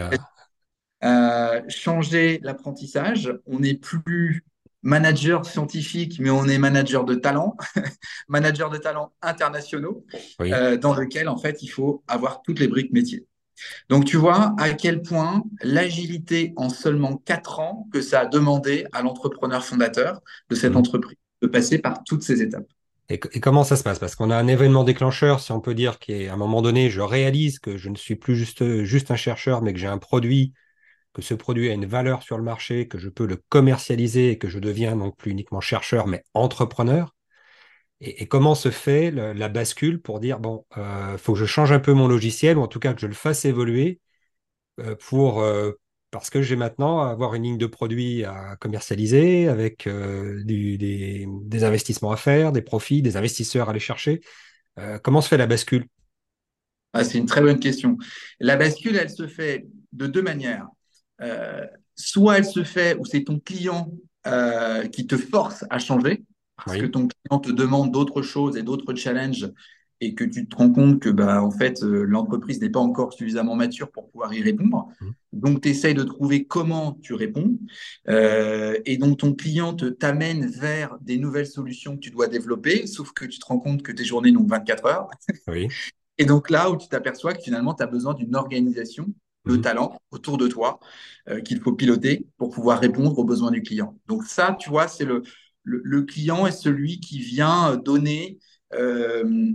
euh, 1.04 1.60
changer 1.68 2.40
l'apprentissage. 2.42 3.32
On 3.46 3.60
n'est 3.60 3.74
plus 3.74 4.44
manager 4.82 5.44
scientifique, 5.44 6.18
mais 6.20 6.30
on 6.30 6.44
est 6.46 6.58
manager 6.58 7.04
de 7.04 7.14
talent, 7.14 7.56
manager 8.28 8.70
de 8.70 8.78
talent 8.78 9.12
internationaux, 9.22 10.04
Oui. 10.40 10.52
euh, 10.52 10.76
dans 10.76 10.94
lequel, 10.94 11.28
en 11.28 11.36
fait, 11.36 11.62
il 11.62 11.68
faut 11.68 12.02
avoir 12.08 12.42
toutes 12.42 12.60
les 12.60 12.68
briques 12.68 12.92
métiers. 12.92 13.26
Donc, 13.88 14.04
tu 14.06 14.16
vois 14.16 14.54
à 14.58 14.72
quel 14.74 15.02
point 15.02 15.44
l'agilité 15.62 16.52
en 16.56 16.70
seulement 16.70 17.16
quatre 17.18 17.60
ans 17.60 17.88
que 17.92 18.00
ça 18.02 18.20
a 18.20 18.26
demandé 18.26 18.86
à 18.92 19.02
l'entrepreneur 19.02 19.64
fondateur 19.64 20.20
de 20.50 20.54
cette 20.54 20.72
Mhm. 20.72 20.78
entreprise 20.78 21.18
de 21.42 21.48
passer 21.48 21.78
par 21.78 22.04
toutes 22.04 22.22
ces 22.22 22.42
étapes. 22.42 22.66
Et, 23.10 23.18
comment 23.18 23.64
ça 23.64 23.76
se 23.76 23.82
passe? 23.82 23.98
Parce 23.98 24.14
qu'on 24.14 24.30
a 24.30 24.36
un 24.36 24.48
événement 24.48 24.84
déclencheur, 24.84 25.40
si 25.40 25.52
on 25.52 25.60
peut 25.60 25.74
dire, 25.74 25.98
qui 25.98 26.12
est 26.12 26.28
à 26.28 26.34
un 26.34 26.36
moment 26.36 26.60
donné, 26.62 26.90
je 26.90 27.00
réalise 27.00 27.58
que 27.58 27.76
je 27.78 27.88
ne 27.88 27.96
suis 27.96 28.16
plus 28.16 28.36
juste, 28.36 28.82
juste 28.84 29.10
un 29.10 29.16
chercheur, 29.16 29.62
mais 29.62 29.72
que 29.72 29.78
j'ai 29.78 29.86
un 29.86 29.98
produit, 29.98 30.52
que 31.14 31.22
ce 31.22 31.34
produit 31.34 31.70
a 31.70 31.72
une 31.74 31.86
valeur 31.86 32.22
sur 32.22 32.36
le 32.36 32.44
marché, 32.44 32.86
que 32.86 32.98
je 32.98 33.08
peux 33.08 33.26
le 33.26 33.42
commercialiser 33.48 34.30
et 34.32 34.38
que 34.38 34.48
je 34.48 34.58
deviens 34.58 34.96
donc 34.96 35.16
plus 35.16 35.30
uniquement 35.32 35.60
chercheur, 35.60 36.06
mais 36.06 36.22
entrepreneur. 36.34 37.14
Et, 38.00 38.28
comment 38.28 38.54
se 38.54 38.70
fait 38.70 39.10
la 39.10 39.48
bascule 39.48 40.00
pour 40.00 40.20
dire, 40.20 40.38
bon, 40.38 40.64
euh, 40.76 41.18
faut 41.18 41.32
que 41.32 41.38
je 41.40 41.46
change 41.46 41.72
un 41.72 41.80
peu 41.80 41.92
mon 41.92 42.06
logiciel, 42.08 42.58
ou 42.58 42.62
en 42.62 42.68
tout 42.68 42.78
cas 42.78 42.94
que 42.94 43.00
je 43.00 43.06
le 43.06 43.14
fasse 43.14 43.44
évoluer 43.44 44.00
euh, 44.80 44.94
pour, 44.96 45.40
euh, 45.42 45.72
parce 46.10 46.30
que 46.30 46.42
j'ai 46.42 46.56
maintenant 46.56 47.02
à 47.02 47.10
avoir 47.10 47.34
une 47.34 47.42
ligne 47.44 47.58
de 47.58 47.66
produits 47.66 48.24
à 48.24 48.56
commercialiser 48.56 49.48
avec 49.48 49.86
euh, 49.86 50.42
du- 50.44 50.78
des, 50.78 51.26
des 51.28 51.64
investissements 51.64 52.12
à 52.12 52.16
faire, 52.16 52.52
des 52.52 52.62
profits, 52.62 53.02
des 53.02 53.16
investisseurs 53.16 53.68
à 53.68 53.70
aller 53.72 53.80
chercher. 53.80 54.20
Euh, 54.78 54.98
comment 54.98 55.20
se 55.20 55.28
fait 55.28 55.38
la 55.38 55.46
bascule? 55.46 55.86
Ah, 56.92 57.04
c'est 57.04 57.18
une 57.18 57.26
très 57.26 57.40
bonne 57.42 57.60
question. 57.60 57.98
La 58.40 58.56
bascule, 58.56 58.96
elle 58.96 59.10
se 59.10 59.26
fait 59.26 59.66
de 59.92 60.06
deux 60.06 60.22
manières. 60.22 60.66
Euh, 61.20 61.66
soit 61.94 62.38
elle 62.38 62.44
se 62.44 62.64
fait 62.64 62.96
où 62.98 63.04
c'est 63.04 63.24
ton 63.24 63.38
client 63.38 63.90
qui 64.92 65.06
te 65.06 65.16
force 65.16 65.64
à 65.70 65.78
changer, 65.78 66.22
parce 66.64 66.76
que 66.76 66.84
ton 66.84 67.08
client 67.08 67.38
te 67.40 67.50
demande 67.50 67.90
d'autres 67.92 68.20
choses 68.20 68.58
et 68.58 68.62
d'autres 68.62 68.94
challenges, 68.94 69.50
et 70.00 70.14
que 70.14 70.24
tu 70.24 70.48
te 70.48 70.56
rends 70.56 70.70
compte 70.72 71.00
que 71.00 71.08
bah, 71.08 71.42
en 71.42 71.50
fait, 71.50 71.82
euh, 71.82 72.04
l'entreprise 72.04 72.60
n'est 72.60 72.70
pas 72.70 72.80
encore 72.80 73.12
suffisamment 73.12 73.56
mature 73.56 73.90
pour 73.90 74.08
pouvoir 74.10 74.32
y 74.32 74.42
répondre. 74.42 74.88
Mhm. 75.00 75.12
Donc, 75.32 75.60
tu 75.62 75.68
essayes 75.68 75.94
de 75.94 76.04
trouver 76.04 76.44
comment 76.46 76.92
tu 77.02 77.14
réponds. 77.14 77.58
Euh, 78.08 78.78
et 78.86 78.96
donc, 78.96 79.18
ton 79.18 79.34
client 79.34 79.74
te 79.74 79.86
t'amène 79.86 80.46
vers 80.46 80.96
des 81.00 81.18
nouvelles 81.18 81.46
solutions 81.46 81.96
que 81.96 82.00
tu 82.00 82.10
dois 82.10 82.28
développer, 82.28 82.86
sauf 82.86 83.12
que 83.12 83.24
tu 83.24 83.38
te 83.38 83.46
rends 83.46 83.58
compte 83.58 83.82
que 83.82 83.92
tes 83.92 84.04
journées 84.04 84.32
n'ont 84.32 84.44
que 84.44 84.50
24 84.50 84.86
heures. 84.86 85.08
Oui. 85.46 85.68
Et 86.18 86.24
donc 86.24 86.50
là 86.50 86.70
où 86.70 86.76
tu 86.76 86.88
t'aperçois 86.88 87.34
que 87.34 87.42
finalement, 87.42 87.74
tu 87.74 87.82
as 87.82 87.86
besoin 87.86 88.14
d'une 88.14 88.34
organisation 88.34 89.06
de 89.46 89.56
Mhm. 89.56 89.62
talent 89.62 89.96
autour 90.10 90.36
de 90.36 90.48
toi 90.48 90.78
euh, 91.28 91.40
qu'il 91.40 91.60
faut 91.60 91.72
piloter 91.72 92.26
pour 92.36 92.50
pouvoir 92.50 92.80
répondre 92.80 93.18
aux 93.18 93.24
besoins 93.24 93.50
du 93.50 93.62
client. 93.62 93.98
Donc 94.06 94.24
ça, 94.24 94.56
tu 94.58 94.68
vois, 94.68 94.88
c'est 94.88 95.04
le, 95.04 95.22
le, 95.62 95.80
le 95.84 96.02
client 96.02 96.46
est 96.46 96.52
celui 96.52 97.00
qui 97.00 97.20
vient 97.20 97.76
donner, 97.76 98.38
euh, 98.74 99.52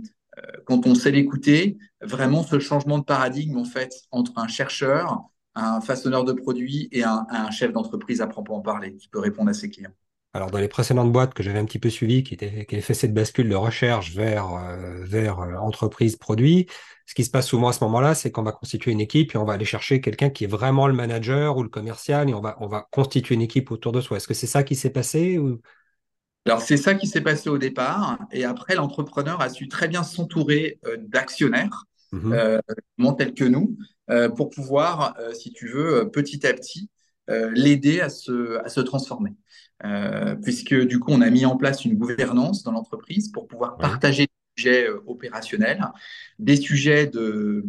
quand 0.64 0.86
on 0.86 0.94
sait 0.94 1.10
l'écouter, 1.10 1.78
vraiment 2.00 2.42
ce 2.42 2.58
changement 2.58 2.98
de 2.98 3.04
paradigme 3.04 3.58
en 3.58 3.64
fait 3.64 3.92
entre 4.10 4.32
un 4.36 4.48
chercheur, 4.48 5.28
un 5.54 5.80
façonneur 5.80 6.24
de 6.24 6.32
produits 6.32 6.88
et 6.92 7.04
un, 7.04 7.50
chef 7.50 7.72
d'entreprise 7.72 8.20
à 8.20 8.26
proprement 8.26 8.60
parler 8.60 8.94
qui 8.96 9.08
peut 9.08 9.20
répondre 9.20 9.50
à 9.50 9.54
ses 9.54 9.70
clients. 9.70 9.92
Alors, 10.32 10.50
dans 10.50 10.58
les 10.58 10.66
précédentes 10.66 11.12
boîtes 11.12 11.32
que 11.32 11.44
j'avais 11.44 11.60
un 11.60 11.64
petit 11.64 11.78
peu 11.78 11.90
suivies, 11.90 12.24
qui 12.24 12.34
étaient, 12.34 12.66
qui 12.66 12.74
avaient 12.74 12.82
fait 12.82 12.94
cette 12.94 13.14
bascule 13.14 13.48
de 13.48 13.54
recherche 13.54 14.12
vers, 14.16 14.52
euh, 14.52 15.04
vers 15.04 15.38
euh, 15.38 15.54
entreprise, 15.54 16.16
produit, 16.16 16.66
ce 17.06 17.14
qui 17.14 17.24
se 17.24 17.30
passe 17.30 17.46
souvent 17.46 17.68
à 17.68 17.72
ce 17.72 17.84
moment-là, 17.84 18.16
c'est 18.16 18.32
qu'on 18.32 18.42
va 18.42 18.50
constituer 18.50 18.90
une 18.90 19.00
équipe 19.00 19.32
et 19.32 19.38
on 19.38 19.44
va 19.44 19.52
aller 19.52 19.64
chercher 19.64 20.00
quelqu'un 20.00 20.30
qui 20.30 20.42
est 20.42 20.48
vraiment 20.48 20.88
le 20.88 20.94
manager 20.94 21.56
ou 21.56 21.62
le 21.62 21.68
commercial 21.68 22.28
et 22.28 22.34
on 22.34 22.40
va, 22.40 22.56
on 22.58 22.66
va 22.66 22.88
constituer 22.90 23.36
une 23.36 23.42
équipe 23.42 23.70
autour 23.70 23.92
de 23.92 24.00
soi. 24.00 24.16
Est-ce 24.16 24.26
que 24.26 24.34
c'est 24.34 24.48
ça 24.48 24.64
qui 24.64 24.74
s'est 24.74 24.90
passé 24.90 25.38
ou... 25.38 25.60
Alors, 26.46 26.60
c'est 26.60 26.76
ça 26.76 26.94
qui 26.94 27.06
s'est 27.06 27.22
passé 27.22 27.48
au 27.48 27.58
départ. 27.58 28.18
Et 28.32 28.44
après, 28.44 28.74
l'entrepreneur 28.74 29.40
a 29.40 29.48
su 29.48 29.68
très 29.68 29.88
bien 29.88 30.02
s'entourer 30.02 30.78
euh, 30.86 30.96
d'actionnaires, 31.00 31.84
euh, 32.14 32.60
justement 32.76 33.14
tels 33.14 33.34
que 33.34 33.44
nous, 33.44 33.76
euh, 34.10 34.28
pour 34.28 34.50
pouvoir, 34.50 35.14
euh, 35.18 35.32
si 35.32 35.52
tu 35.52 35.68
veux, 35.68 36.10
petit 36.10 36.46
à 36.46 36.52
petit, 36.52 36.90
l'aider 37.26 38.02
à 38.02 38.10
se, 38.10 38.58
à 38.58 38.68
se 38.68 38.80
transformer. 38.82 39.32
Puisque 40.42 40.74
du 40.74 41.00
coup, 41.00 41.10
on 41.10 41.22
a 41.22 41.30
mis 41.30 41.46
en 41.46 41.56
place 41.56 41.86
une 41.86 41.96
gouvernance 41.96 42.62
dans 42.62 42.72
l'entreprise 42.72 43.30
pour 43.32 43.46
pouvoir 43.48 43.78
partager 43.78 44.26
des 44.26 44.62
sujets 44.62 44.88
opérationnels, 45.06 45.82
des 46.38 46.56
sujets 46.56 47.06
de 47.06 47.64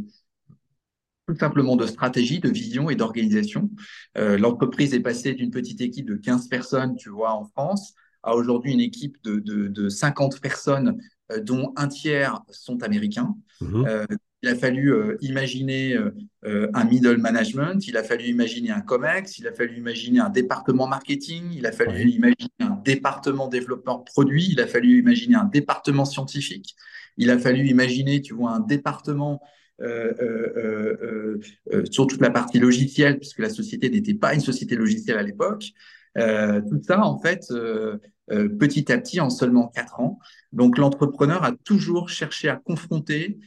tout 1.27 1.35
simplement 1.35 1.75
de 1.75 1.87
stratégie, 1.87 2.39
de 2.39 2.49
vision 2.49 2.89
et 2.89 2.95
d'organisation. 2.95 3.69
Euh, 4.17 4.37
L'entreprise 4.37 4.93
est 4.93 4.99
passée 4.99 5.33
d'une 5.33 5.51
petite 5.51 5.81
équipe 5.81 6.05
de 6.07 6.15
15 6.15 6.47
personnes, 6.47 6.95
tu 6.95 7.09
vois, 7.09 7.33
en 7.33 7.45
France, 7.45 7.95
à 8.25 8.35
aujourd'hui 8.35 8.73
une 8.73 8.81
équipe 8.81 9.17
de, 9.23 9.39
de, 9.39 9.67
de 9.67 9.89
50 9.89 10.41
personnes, 10.41 10.97
euh, 11.31 11.39
dont 11.39 11.73
un 11.77 11.87
tiers 11.87 12.41
sont 12.49 12.83
américains. 12.83 13.35
Mhm. 13.61 13.85
Euh, 13.87 14.05
il 14.43 14.49
a 14.49 14.55
fallu 14.55 14.93
euh, 14.93 15.17
imaginer 15.21 15.97
un 16.43 16.83
middle 16.83 17.17
management, 17.17 17.87
il 17.87 17.97
a 17.97 18.03
fallu 18.03 18.25
imaginer 18.25 18.69
un 18.69 18.81
COMEX, 18.81 19.39
il 19.39 19.47
a 19.47 19.53
fallu 19.53 19.77
imaginer 19.77 20.19
un 20.19 20.29
département 20.29 20.85
marketing, 20.85 21.45
il 21.51 21.65
a 21.65 21.71
fallu 21.71 22.05
Oui. 22.05 22.11
imaginer 22.11 22.49
un 22.59 22.79
département 22.83 23.47
développement 23.47 23.99
produit, 23.99 24.47
il 24.51 24.59
a 24.59 24.67
fallu 24.67 24.99
imaginer 24.99 25.35
un 25.35 25.45
département 25.45 26.05
scientifique, 26.05 26.75
il 27.17 27.31
a 27.31 27.39
fallu 27.39 27.65
imaginer, 27.67 28.21
tu 28.21 28.35
vois, 28.35 28.51
un 28.51 28.59
département 28.59 29.41
euh, 29.81 30.13
euh, 30.21 30.53
euh, 30.55 31.39
euh, 31.73 31.83
sur 31.91 32.07
toute 32.07 32.21
la 32.21 32.29
partie 32.29 32.59
logicielle, 32.59 33.17
puisque 33.17 33.39
la 33.39 33.49
société 33.49 33.89
n'était 33.89 34.13
pas 34.13 34.33
une 34.33 34.39
société 34.39 34.75
logicielle 34.77 35.17
à 35.17 35.23
l'époque. 35.23 35.73
Euh, 36.17 36.61
tout 36.61 36.81
ça, 36.85 37.03
en 37.05 37.19
fait, 37.19 37.45
euh, 37.51 37.97
euh, 38.31 38.49
petit 38.49 38.91
à 38.91 38.97
petit, 38.97 39.19
en 39.19 39.29
seulement 39.29 39.67
quatre 39.67 39.99
ans. 39.99 40.19
Donc, 40.51 40.77
l'entrepreneur 40.77 41.43
a 41.43 41.51
toujours 41.51 42.09
cherché 42.09 42.49
à 42.49 42.55
confronter 42.55 43.37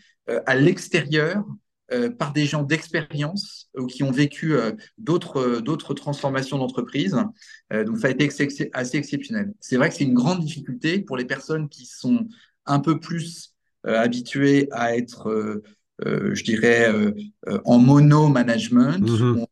à 0.47 0.55
l'extérieur 0.55 1.43
euh, 1.91 2.11
par 2.11 2.35
des 2.35 2.45
gens 2.45 2.63
d'expérience 2.63 3.71
ou 3.79 3.87
qui 3.87 4.03
ont 4.03 4.11
vécu 4.11 4.55
euh, 4.55 4.73
d'autres 4.99 5.61
d'autres 5.61 5.95
transformations 5.95 6.59
d'entreprise. 6.59 7.17
Donc, 7.71 7.99
ça 7.99 8.09
a 8.09 8.11
été 8.11 8.25
ex 8.25 8.63
assez 8.75 8.99
exceptionnel. 8.99 9.55
C'est 9.61 9.77
vrai 9.77 9.89
que 9.89 9.95
c'est 9.95 10.05
une 10.05 10.15
grande 10.15 10.41
difficulté 10.41 11.01
pour 11.01 11.17
les 11.17 11.25
personnes 11.25 11.69
qui 11.71 11.87
sont 11.87 12.29
un 12.67 12.81
peu 12.81 13.01
plus 13.01 13.55
habituées 13.85 14.69
à 14.73 14.97
être 14.97 15.63
je 16.05 16.45
dirais, 16.45 16.93
en 17.65 17.79
mono-management 17.79 19.01
Mhm. 19.01 19.39
ou 19.41 19.47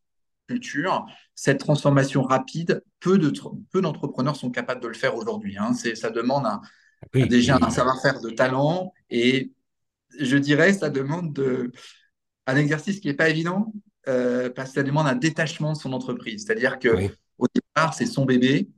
cette 1.35 1.59
transformation 1.59 2.21
rapide, 2.23 2.83
peu 2.99 3.17
de 3.17 3.31
peu 3.71 3.81
d'entrepreneurs 3.81 4.35
sont 4.35 4.49
capables 4.51 4.81
de 4.81 4.87
le 4.87 4.93
faire 4.93 5.15
aujourd'hui. 5.15 5.57
Hein. 5.57 5.73
Ça 5.73 6.09
demande 6.09 6.45
un, 6.45 6.61
Oui, 7.13 7.27
déjà 7.27 7.57
un 7.61 7.69
savoir-faire 7.69 8.21
de 8.21 8.29
talent 8.29 8.93
et 9.09 9.51
je 10.19 10.37
dirais, 10.37 10.73
ça 10.73 10.89
demande 10.89 11.33
de, 11.33 11.71
un 12.47 12.55
exercice 12.55 12.99
qui 12.99 13.07
n'est 13.07 13.13
pas 13.13 13.29
évident 13.29 13.73
euh, 14.07 14.49
parce 14.49 14.69
que 14.69 14.75
ça 14.75 14.83
demande 14.83 15.07
un 15.07 15.15
détachement 15.15 15.73
de 15.73 15.77
son 15.77 15.93
entreprise. 15.93 16.45
C'est-à-dire 16.45 16.79
que 16.79 16.89
oui. 16.89 17.09
au 17.37 17.47
départ, 17.53 17.93
c'est 17.93 18.05
son 18.05 18.25
bébé, 18.25 18.69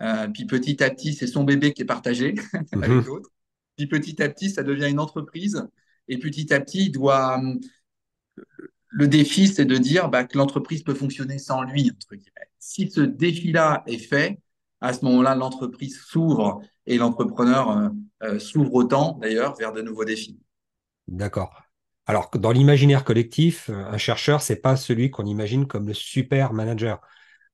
euh, 0.00 0.28
puis 0.28 0.46
petit 0.46 0.82
à 0.82 0.90
petit, 0.90 1.12
c'est 1.14 1.26
son 1.26 1.44
bébé 1.44 1.72
qui 1.72 1.82
est 1.82 1.86
partagé 1.86 2.34
avec 2.72 2.88
Mhm. 2.90 3.04
d'autres. 3.04 3.30
Puis 3.76 3.86
petit 3.88 4.22
à 4.22 4.28
petit, 4.28 4.50
ça 4.50 4.62
devient 4.62 4.88
une 4.88 5.00
entreprise. 5.00 5.66
Et 6.08 6.18
petit 6.18 6.54
à 6.54 6.60
petit, 6.60 6.86
il 6.86 6.92
doit. 6.92 7.40
Le 8.88 9.08
défi, 9.08 9.48
c'est 9.48 9.64
de 9.64 9.76
dire 9.76 10.08
bah, 10.08 10.24
que 10.24 10.38
l'entreprise 10.38 10.82
peut 10.82 10.94
fonctionner 10.94 11.38
sans 11.38 11.62
lui. 11.62 11.92
Si 12.58 12.90
ce 12.90 13.00
défi-là 13.00 13.82
est 13.86 13.98
fait, 13.98 14.38
à 14.80 14.92
ce 14.92 15.04
moment-là, 15.04 15.34
l'entreprise 15.34 16.00
s'ouvre 16.00 16.60
et 16.86 16.98
l'entrepreneur 16.98 17.70
euh, 17.70 17.88
euh, 18.22 18.38
s'ouvre 18.38 18.74
autant, 18.74 19.18
d'ailleurs, 19.20 19.56
vers 19.56 19.72
de 19.72 19.82
nouveaux 19.82 20.04
défis. 20.04 20.38
D'accord. 21.08 21.62
Alors, 22.06 22.30
dans 22.34 22.52
l'imaginaire 22.52 23.04
collectif, 23.04 23.70
euh, 23.70 23.84
un 23.84 23.98
chercheur, 23.98 24.42
c'est 24.42 24.56
pas 24.56 24.76
celui 24.76 25.10
qu'on 25.10 25.26
imagine 25.26 25.66
comme 25.66 25.88
le 25.88 25.94
super 25.94 26.52
manager. 26.52 27.00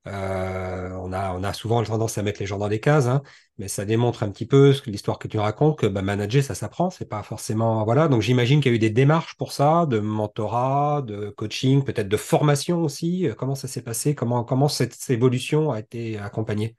On 0.04 1.12
a, 1.12 1.32
on 1.32 1.44
a 1.44 1.52
souvent 1.52 1.80
tendance 1.84 2.18
à 2.18 2.24
mettre 2.24 2.40
les 2.40 2.46
gens 2.46 2.58
dans 2.58 2.68
des 2.68 2.80
cases, 2.80 3.06
hein, 3.06 3.22
mais 3.62 3.68
ça 3.68 3.84
démontre 3.84 4.24
un 4.24 4.30
petit 4.30 4.46
peu 4.46 4.74
l'histoire 4.86 5.18
que 5.18 5.28
tu 5.28 5.38
racontes, 5.38 5.78
que 5.78 5.86
bah, 5.86 6.02
manager, 6.02 6.42
ça 6.42 6.54
s'apprend, 6.56 6.90
c'est 6.90 7.04
pas 7.08 7.22
forcément. 7.22 7.84
Voilà. 7.84 8.08
Donc 8.08 8.22
j'imagine 8.22 8.60
qu'il 8.60 8.72
y 8.72 8.74
a 8.74 8.76
eu 8.76 8.78
des 8.80 8.90
démarches 8.90 9.36
pour 9.36 9.52
ça, 9.52 9.86
de 9.86 10.00
mentorat, 10.00 11.02
de 11.02 11.30
coaching, 11.30 11.84
peut-être 11.84 12.08
de 12.08 12.16
formation 12.16 12.82
aussi. 12.82 13.28
Euh, 13.28 13.34
Comment 13.34 13.54
ça 13.54 13.68
s'est 13.68 13.82
passé? 13.82 14.14
Comment, 14.16 14.44
comment 14.44 14.68
cette, 14.68 14.94
cette 14.94 15.10
évolution 15.10 15.70
a 15.72 15.80
été 15.80 16.18
accompagnée? 16.18 16.76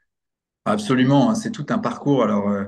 Absolument, 0.66 1.30
hein, 1.30 1.36
c'est 1.36 1.52
tout 1.52 1.66
un 1.70 1.80
parcours. 1.80 2.24
Alors, 2.24 2.48
euh, 2.50 2.66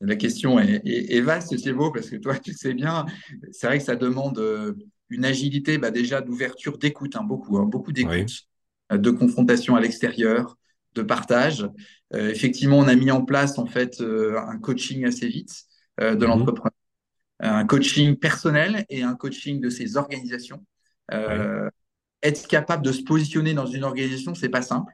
la 0.00 0.16
question 0.16 0.58
est, 0.58 0.82
est- 0.84 1.16
est 1.16 1.20
vaste, 1.20 1.56
c'est 1.58 1.72
beau, 1.72 1.92
parce 1.92 2.10
que 2.10 2.16
toi, 2.16 2.36
tu 2.38 2.52
sais 2.52 2.74
bien, 2.74 3.06
c'est 3.52 3.66
vrai 3.68 3.78
que 3.78 3.84
ça 3.84 3.94
demande 3.96 4.38
euh, 4.38 4.74
une 5.10 5.24
agilité, 5.24 5.78
bah, 5.78 5.90
déjà 5.92 6.20
d'ouverture, 6.20 6.76
d'écoute, 6.78 7.14
hein, 7.16 7.22
beaucoup, 7.24 7.56
hein, 7.58 7.64
beaucoup 7.64 7.92
d'écoute, 7.92 8.30
de 8.90 9.10
confrontation 9.10 9.76
à 9.76 9.80
l'extérieur, 9.80 10.56
de 10.96 11.02
partage. 11.02 11.68
Euh, 12.14 12.30
effectivement, 12.30 12.78
on 12.78 12.88
a 12.88 12.94
mis 12.96 13.10
en 13.10 13.24
place 13.24 13.58
en 13.58 13.66
fait 13.66 14.00
euh, 14.00 14.38
un 14.38 14.58
coaching 14.58 15.04
assez 15.04 15.28
vite 15.28 15.64
euh, 16.00 16.14
de 16.16 16.26
Mhm. 16.26 16.28
l'entrepreneur, 16.30 16.72
un 17.40 17.66
coaching 17.66 18.16
personnel 18.16 18.86
et 18.88 19.02
un 19.02 19.14
coaching 19.16 19.60
de 19.60 19.70
ses 19.70 19.96
organisations. 19.96 20.64
Être 22.22 22.46
capable 22.46 22.84
de 22.84 22.92
se 22.92 23.00
positionner 23.02 23.54
dans 23.54 23.64
une 23.64 23.82
organisation, 23.84 24.34
c'est 24.34 24.50
pas 24.50 24.60
simple. 24.60 24.92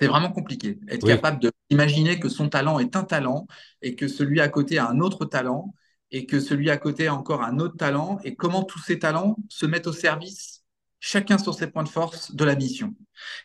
C'est 0.00 0.06
vraiment 0.06 0.32
compliqué. 0.32 0.78
Être 0.88 1.04
Oui. 1.04 1.12
capable 1.12 1.40
d'imaginer 1.70 2.18
que 2.18 2.28
son 2.28 2.48
talent 2.48 2.78
est 2.78 2.96
un 2.96 3.04
talent 3.04 3.46
et 3.82 3.94
que 3.94 4.08
celui 4.08 4.40
à 4.40 4.48
côté 4.48 4.78
a 4.78 4.88
un 4.88 5.00
autre 5.00 5.24
talent 5.24 5.74
et 6.10 6.26
que 6.26 6.40
celui 6.40 6.70
à 6.70 6.76
côté 6.76 7.06
a 7.06 7.14
encore 7.14 7.42
un 7.42 7.58
autre 7.58 7.76
talent 7.76 8.18
et 8.24 8.34
comment 8.34 8.64
tous 8.64 8.80
ces 8.80 8.98
talents 8.98 9.36
se 9.48 9.66
mettent 9.66 9.86
au 9.86 9.92
service, 9.92 10.61
chacun 11.02 11.36
sur 11.36 11.52
ses 11.52 11.66
points 11.66 11.82
de 11.82 11.88
force 11.88 12.32
de 12.32 12.44
la 12.44 12.54
mission. 12.54 12.94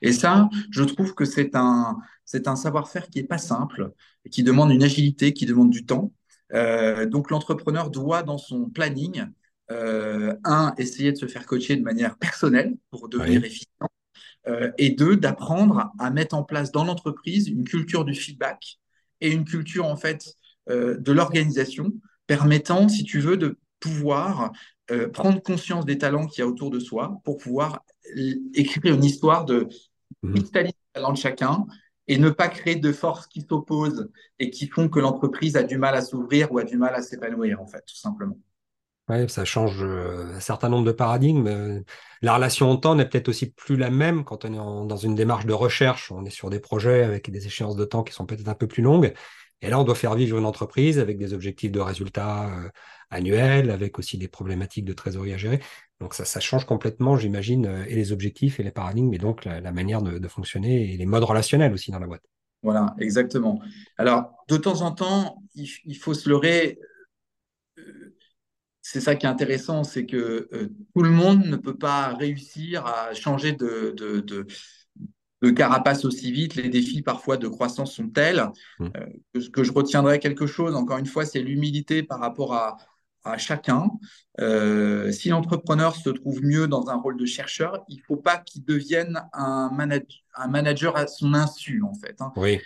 Et 0.04 0.14
ça, 0.14 0.48
je 0.70 0.84
trouve 0.84 1.16
que 1.16 1.26
c'est 1.26 1.56
un, 1.56 1.98
c'est 2.24 2.48
un 2.48 2.56
savoir-faire 2.56 3.10
qui 3.10 3.18
est 3.20 3.24
pas 3.24 3.40
simple, 3.40 3.92
qui 4.32 4.44
demande 4.44 4.72
une 4.72 4.84
agilité, 4.84 5.34
qui 5.34 5.48
demande 5.48 5.72
du 5.72 5.84
temps. 5.84 6.14
Euh, 6.54 7.08
donc 7.08 7.32
l'entrepreneur 7.32 7.90
doit 7.90 8.22
dans 8.22 8.38
son 8.38 8.70
planning, 8.70 9.26
euh, 9.72 10.36
un, 10.44 10.74
essayer 10.78 11.12
de 11.12 11.18
se 11.18 11.26
faire 11.26 11.48
coacher 11.48 11.76
de 11.76 11.82
manière 11.82 12.18
personnelle 12.18 12.76
pour 12.92 13.10
devenir 13.10 13.42
Oui. 13.42 13.48
efficient 13.48 13.90
euh, 14.48 14.72
et 14.78 14.92
deux, 14.92 15.18
d'apprendre 15.18 15.92
à 15.98 16.12
mettre 16.12 16.36
en 16.36 16.44
place 16.44 16.72
dans 16.72 16.86
l'entreprise 16.86 17.48
une 17.48 17.64
culture 17.64 18.06
du 18.06 18.14
feedback 18.14 18.78
et 19.20 19.32
une 19.32 19.46
culture 19.46 19.86
en 19.86 19.98
fait 19.98 20.36
de 20.70 21.12
l'organisation 21.14 21.94
permettant, 22.28 22.90
si 22.90 23.06
tu 23.06 23.22
veux, 23.22 23.38
de 23.38 23.58
pouvoir 23.80 24.52
euh, 24.91 25.10
prendre 25.10 25.41
conscience 25.41 25.86
des 25.86 25.98
talents 25.98 26.27
qu'il 26.27 26.41
y 26.41 26.44
a 26.44 26.48
autour 26.48 26.70
de 26.70 26.79
soi 26.79 27.20
pour 27.24 27.38
pouvoir 27.38 27.84
écrire 28.53 28.94
une 28.94 29.03
histoire 29.03 29.46
de 29.46 29.67
Mhm. 30.24 30.34
cristalliser 30.36 30.75
le 30.96 31.00
talent 31.01 31.13
de 31.13 31.17
chacun 31.17 31.65
et 32.08 32.17
ne 32.17 32.29
pas 32.29 32.48
créer 32.50 32.75
de 32.77 32.91
forces 32.94 33.27
qui 33.27 33.41
s'opposent 33.41 34.10
et 34.39 34.50
qui 34.50 34.67
font 34.67 34.89
que 34.89 35.00
l'entreprise 35.00 35.58
a 35.58 35.63
du 35.63 35.77
mal 35.77 35.96
à 35.96 36.01
s'ouvrir 36.01 36.51
ou 36.51 36.60
a 36.60 36.63
du 36.63 36.77
mal 36.77 36.96
à 36.96 37.01
s'épanouir, 37.01 37.62
en 37.62 37.67
fait, 37.67 37.84
tout 37.86 37.96
simplement. 37.98 38.38
Ouais, 39.10 39.25
ça 39.29 39.46
change 39.46 39.82
euh, 39.84 40.34
un 40.36 40.39
certain 40.41 40.67
nombre 40.67 40.86
de 40.86 40.91
paradigmes. 40.91 41.48
Euh, 41.48 41.82
La 42.22 42.36
relation 42.36 42.70
au 42.70 42.75
temps 42.75 42.94
n'est 42.96 43.08
peut-être 43.08 43.29
aussi 43.29 43.50
plus 43.51 43.77
la 43.77 43.89
même 43.89 44.25
quand 44.25 44.44
on 44.44 44.53
est 44.53 44.60
en- 44.60 44.84
dans 44.86 44.98
une 44.98 45.15
démarche 45.15 45.46
de 45.46 45.53
recherche. 45.53 46.12
On 46.12 46.25
est 46.25 46.29
sur 46.29 46.50
des 46.50 46.60
projets 46.60 47.03
avec 47.03 47.32
des 47.32 47.46
échéances 47.48 47.77
de 47.77 47.86
temps 47.86 48.03
qui 48.03 48.12
sont 48.13 48.25
peut-être 48.25 48.50
un 48.50 48.53
peu 48.53 48.67
plus 48.67 48.84
longues. 48.84 49.13
Et 49.62 49.70
là, 49.70 49.80
on 49.80 49.84
doit 49.84 49.96
faire 49.96 50.14
vivre 50.14 50.38
une 50.38 50.46
entreprise 50.46 51.00
avec 51.00 51.18
des 51.18 51.34
objectifs 51.34 51.72
de 51.72 51.80
résultats 51.80 52.48
euh, 52.48 52.70
annuels, 53.10 53.72
avec 53.72 53.98
aussi 53.98 54.18
des 54.18 54.28
problématiques 54.28 54.86
de 54.86 54.94
trésorerie 54.94 55.34
à 55.34 55.38
gérer. 55.38 55.60
Donc 56.00 56.14
ça, 56.14 56.26
ça 56.26 56.40
change 56.40 56.66
complètement, 56.66 57.18
j'imagine, 57.18 57.66
euh, 57.66 57.86
et 57.88 57.96
les 57.96 58.12
objectifs 58.12 58.60
et 58.60 58.64
les 58.64 58.72
paradigmes, 58.72 59.14
et 59.14 59.18
donc 59.18 59.46
la, 59.46 59.72
manière 59.72 60.02
de, 60.04 60.28
fonctionner 60.28 60.94
et 60.94 60.98
les 60.98 61.06
modes 61.08 61.24
relationnels 61.24 61.74
aussi 61.74 61.90
dans 61.92 62.00
la 62.00 62.06
boîte. 62.06 62.24
Voilà, 62.62 62.96
exactement. 63.00 63.60
Alors, 63.98 64.32
de 64.48 64.58
temps 64.58 64.82
en 64.82 64.92
temps, 64.92 65.42
il, 65.56 65.98
faut 65.98 66.14
se 66.14 66.30
leurrer. 66.30 66.78
euh, 67.80 68.16
c'est 68.82 69.02
ça 69.02 69.16
qui 69.16 69.26
est 69.26 69.30
intéressant, 69.30 69.84
c'est 69.84 70.06
que 70.06 70.50
tout 70.96 71.02
le 71.02 71.10
monde 71.10 71.46
ne 71.46 71.56
peut 71.56 71.78
pas 71.78 72.14
réussir 72.14 72.86
à 72.86 73.14
changer 73.14 73.54
de, 73.54 73.96
de 75.41 75.50
carapace 75.51 76.03
aussi 76.06 76.32
vite. 76.32 76.56
Les 76.56 76.70
défis 76.70 77.01
parfois 77.01 77.38
de 77.38 77.48
croissance 77.48 77.94
sont 77.94 78.10
tels 78.10 78.44
Mm. 78.79 78.88
euh, 78.96 79.39
que 79.53 79.63
je 79.63 79.72
retiendrai 79.72 80.20
quelque 80.20 80.48
chose, 80.48 80.75
encore 80.75 80.98
une 80.98 81.06
fois, 81.06 81.25
c'est 81.25 81.41
l'humilité 81.41 82.03
par 82.03 82.20
rapport 82.20 82.53
à, 82.53 82.77
à 83.24 83.38
chacun. 83.38 83.89
Euh, 84.39 85.12
si 85.12 85.29
l'entrepreneur 85.29 85.96
se 85.96 86.10
trouve 86.10 86.44
mieux 86.44 86.67
dans 86.67 86.89
un 86.89 86.96
rôle 86.96 87.17
de 87.17 87.25
chercheur, 87.25 87.84
il 87.89 87.98
ne 87.98 88.01
faut 88.03 88.17
pas 88.17 88.38
qu'il 88.38 88.63
devienne 88.63 89.22
un, 89.34 89.70
manag- 89.74 90.22
un 90.36 90.48
manager 90.48 90.96
à 90.96 91.08
son 91.08 91.34
insu, 91.34 91.82
en 91.84 91.94
fait. 91.94 92.15
hein 92.22 92.32
Oui, 92.38 92.60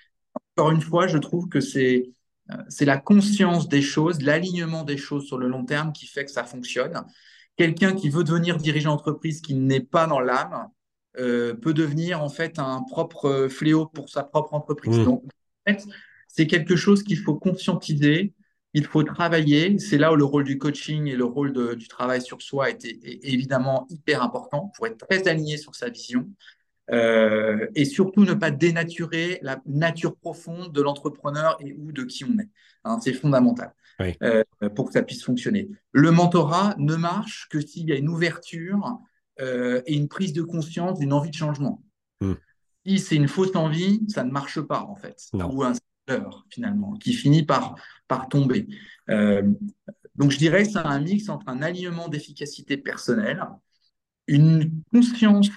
encore 0.56 0.72
une 0.72 0.82
fois, 0.82 1.08
je 1.08 1.18
trouve 1.18 1.50
que 1.50 1.60
c'est 1.62 2.12
euh, 2.52 2.56
c'est 2.70 2.86
la 2.86 2.98
conscience 2.98 3.70
des 3.70 3.82
choses, 3.82 4.22
l'alignement 4.22 4.84
des 4.84 4.98
choses 4.98 5.26
sur 5.26 5.38
le 5.38 5.48
long 5.48 5.64
terme 5.64 5.94
qui 5.94 6.06
fait 6.08 6.26
que 6.26 6.32
ça 6.32 6.44
fonctionne. 6.44 7.02
Quelqu'un 7.56 7.94
qui 7.94 8.10
veut 8.10 8.24
devenir 8.24 8.58
dirigeant 8.58 8.92
d'entreprise 8.96 9.42
qui 9.42 9.54
n'est 9.56 9.80
pas 9.82 10.08
dans 10.08 10.20
l'âme 10.20 10.68
euh, 11.20 11.54
peut 11.54 11.74
devenir 11.74 12.22
en 12.24 12.30
fait 12.30 12.60
un 12.60 12.84
propre 12.84 13.48
fléau 13.50 13.86
pour 13.86 14.10
sa 14.10 14.24
propre 14.24 14.54
entreprise. 14.54 15.00
Mm. 15.00 15.04
Donc, 15.06 15.24
en 15.24 15.72
fait, 15.74 15.86
c'est 16.28 16.48
quelque 16.48 16.76
chose 16.76 17.04
qu'il 17.04 17.18
faut 17.18 17.36
conscientiser, 17.36 18.34
il 18.74 18.86
faut 18.86 19.04
travailler. 19.04 19.78
C'est 19.80 19.98
là 19.98 20.14
où 20.14 20.16
le 20.16 20.24
rôle 20.24 20.46
du 20.46 20.58
coaching 20.58 21.08
et 21.08 21.16
le 21.16 21.26
rôle 21.26 21.52
de- 21.54 21.74
du 21.74 21.88
travail 21.88 22.22
sur 22.22 22.42
soi 22.42 22.70
est, 22.70 22.86
est- 22.86 23.00
est 23.04 23.26
évidemment 23.34 23.86
hyper 23.90 24.24
important 24.24 24.72
pour 24.76 24.88
être 24.88 24.98
très 25.06 25.28
aligné 25.28 25.58
sur 25.58 25.76
sa 25.76 25.90
vision. 25.90 26.30
Euh, 26.92 27.68
et 27.76 27.86
surtout 27.86 28.26
ne 28.26 28.34
pas 28.34 28.52
dénaturer 28.52 29.40
la 29.44 29.62
nature 29.66 30.16
profonde 30.18 30.74
de 30.74 30.82
l'entrepreneur 30.82 31.56
et 31.62 31.74
ou 31.74 31.92
de 31.94 32.04
qui 32.04 32.26
on 32.26 32.38
est. 32.40 32.50
Hein, 32.84 33.00
c'est 33.02 33.14
fondamental 33.14 33.74
Oui. 34.00 34.18
euh, 34.24 34.44
pour 34.76 34.88
que 34.88 34.94
ça 34.94 35.04
puisse 35.04 35.24
fonctionner. 35.24 35.70
Le 35.92 36.12
mentorat 36.12 36.76
ne 36.80 36.96
marche 36.96 37.48
que 37.50 37.62
s'il 37.62 37.88
y 37.88 37.94
a 37.94 37.96
une 37.96 38.10
ouverture 38.10 39.00
euh, 39.40 39.82
et 39.86 39.96
une 39.96 40.08
prise 40.08 40.34
de 40.34 40.42
conscience 40.42 41.00
d'une 41.00 41.14
envie 41.14 41.30
de 41.30 41.36
changement. 41.36 41.84
Mm. 42.22 42.34
Si 42.86 43.00
c'est 43.00 43.16
une 43.16 43.28
fausse 43.28 43.56
envie, 43.56 44.02
ça 44.08 44.24
ne 44.24 44.32
marche 44.32 44.60
pas 44.62 44.82
en 44.82 44.96
fait, 44.96 45.18
Non. 45.34 45.52
ou 45.54 45.64
un 45.64 45.74
leurre 46.08 46.46
finalement, 46.50 46.94
qui 46.94 47.14
finit 47.14 47.44
par, 47.44 47.76
par 48.08 48.28
tomber. 48.28 48.68
Euh, 49.10 49.44
donc 50.16 50.32
je 50.32 50.38
dirais 50.38 50.64
que 50.64 50.72
c'est 50.72 50.78
un 50.80 51.00
mix 51.00 51.30
entre 51.30 51.48
un 51.50 51.62
alignement 51.62 52.08
d'efficacité 52.10 52.78
personnelle, 52.78 53.44
une 54.28 54.82
conscience 54.92 55.50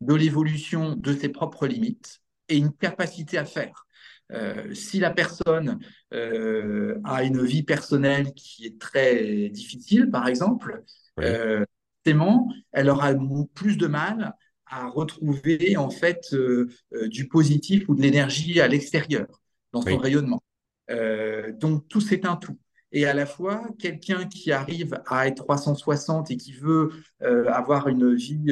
de 0.00 0.14
l'évolution 0.14 0.96
de 0.96 1.12
ses 1.12 1.28
propres 1.28 1.66
limites 1.66 2.20
et 2.48 2.56
une 2.56 2.72
capacité 2.72 3.38
à 3.38 3.44
faire. 3.44 3.86
Euh, 4.32 4.74
si 4.74 5.00
la 5.00 5.10
personne 5.10 5.78
euh, 6.12 6.98
a 7.04 7.22
une 7.24 7.44
vie 7.44 7.62
personnelle 7.62 8.32
qui 8.34 8.66
est 8.66 8.80
très 8.80 9.48
difficile, 9.50 10.10
par 10.10 10.26
exemple, 10.28 10.82
Oui. 11.16 11.24
euh, 11.26 11.64
forcément, 12.04 12.48
elle 12.72 12.88
aura 12.90 13.12
plus 13.54 13.76
de 13.76 13.86
mal 13.86 14.34
à 14.66 14.88
retrouver 14.88 15.76
en 15.76 15.90
fait 15.90 16.22
euh, 16.32 16.68
euh, 16.94 17.08
du 17.08 17.28
positif 17.28 17.88
ou 17.88 17.94
de 17.94 18.02
l'énergie 18.02 18.60
à 18.60 18.68
l'extérieur 18.68 19.26
dans 19.72 19.82
son 19.82 19.96
Oui. 19.96 19.96
rayonnement. 19.96 20.42
Euh, 20.90 21.52
donc 21.52 21.88
tout 21.88 22.00
c'est 22.00 22.24
un 22.26 22.36
tout. 22.36 22.58
Et 22.92 23.06
à 23.06 23.14
la 23.14 23.26
fois, 23.26 23.64
quelqu'un 23.78 24.26
qui 24.26 24.52
arrive 24.52 25.00
à 25.06 25.26
être 25.26 25.42
360 25.44 26.30
et 26.30 26.36
qui 26.36 26.52
veut 26.52 26.90
avoir 27.20 27.88
une 27.88 28.14
vie, 28.14 28.46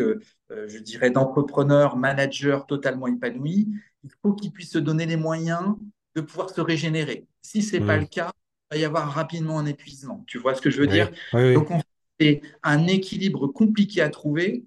je 0.51 0.79
dirais, 0.79 1.11
d'entrepreneur, 1.11 1.97
manager 1.97 2.67
totalement 2.67 3.07
épanoui, 3.07 3.69
il 4.03 4.11
faut 4.21 4.33
qu'il 4.33 4.51
puisse 4.51 4.73
se 4.73 4.79
donner 4.79 5.07
les 5.07 5.17
moyens 5.17 5.77
de 6.17 6.21
pouvoir 6.23 6.51
se 6.51 6.61
régénérer. 6.61 7.29
Si 7.41 7.63
ce 7.63 7.77
n'est 7.77 7.85
pas 7.85 7.97
Mm. 7.97 8.01
le 8.01 8.07
cas, 8.07 8.33
il 8.73 8.75
va 8.77 8.81
y 8.81 8.85
avoir 8.85 9.13
rapidement 9.13 9.61
un 9.61 9.67
épuisement. 9.67 10.25
Tu 10.27 10.39
vois 10.39 10.55
ce 10.57 10.61
que 10.61 10.71
je 10.71 10.81
veux 10.81 10.87
Oui, 10.87 10.89
dire? 10.89 11.11
Oui. 11.33 11.55
Donc, 11.55 11.71
fait, 11.71 11.83
c'est 12.21 12.43
un 12.63 12.87
équilibre 12.87 13.49
compliqué 13.49 14.01
à 14.01 14.09
trouver, 14.11 14.65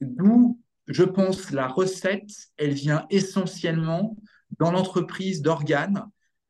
d'où, 0.00 0.60
je 0.86 1.04
pense, 1.04 1.50
la 1.50 1.68
recette, 1.68 2.30
elle 2.56 2.74
vient 2.74 3.06
essentiellement 3.10 4.16
dans 4.58 4.70
l'entreprise 4.70 5.42
d'organes 5.42 6.04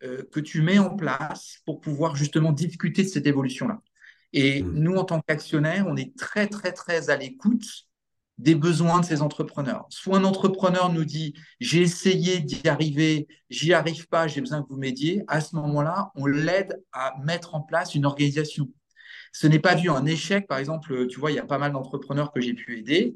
euh, 0.04 0.22
que 0.30 0.40
tu 0.40 0.62
mets 0.62 0.78
en 0.78 0.94
place 0.94 1.58
pour 1.64 1.80
pouvoir 1.80 2.14
justement 2.16 2.52
discuter 2.52 3.02
de 3.02 3.08
cette 3.08 3.26
évolution-là. 3.26 3.80
Et 4.32 4.62
Mm. 4.62 4.72
nous, 4.74 4.94
en 4.96 5.04
tant 5.04 5.20
qu'actionnaires, 5.20 5.87
on 5.88 5.96
est 5.96 6.16
très, 6.16 6.46
très, 6.48 6.72
très 6.72 7.11
à 7.11 7.16
l'écoute 7.16 7.66
des 8.38 8.54
besoins 8.54 9.00
de 9.00 9.04
ces 9.04 9.20
entrepreneurs. 9.22 9.87
Soit 9.88 10.18
un 10.18 10.24
entrepreneur 10.24 10.92
nous 10.92 11.04
dit 11.04 11.34
j'ai 11.58 11.82
essayé 11.82 12.38
d'y 12.38 12.68
arriver, 12.68 13.26
j'y 13.50 13.72
arrive 13.72 14.06
pas, 14.08 14.28
j'ai 14.28 14.40
besoin 14.40 14.62
que 14.62 14.68
vous 14.68 14.76
m'aidiez. 14.78 15.24
À 15.26 15.40
ce 15.40 15.56
moment-là, 15.56 16.12
on 16.14 16.26
l'aide 16.26 16.80
à 16.92 17.14
mettre 17.24 17.56
en 17.56 17.62
place 17.62 17.94
une 17.96 18.06
organisation. 18.06 18.68
Ce 19.32 19.46
n'est 19.46 19.58
pas 19.58 19.74
vu 19.74 19.90
un 19.90 20.04
échec. 20.06 20.46
Par 20.46 20.58
exemple, 20.58 21.06
tu 21.08 21.18
vois, 21.20 21.30
il 21.30 21.34
y 21.36 21.40
a 21.40 21.44
pas 21.46 21.58
mal 21.58 21.72
d'entrepreneurs 21.72 22.32
que 22.32 22.40
j'ai 22.40 22.54
pu 22.54 22.78
aider 22.78 23.14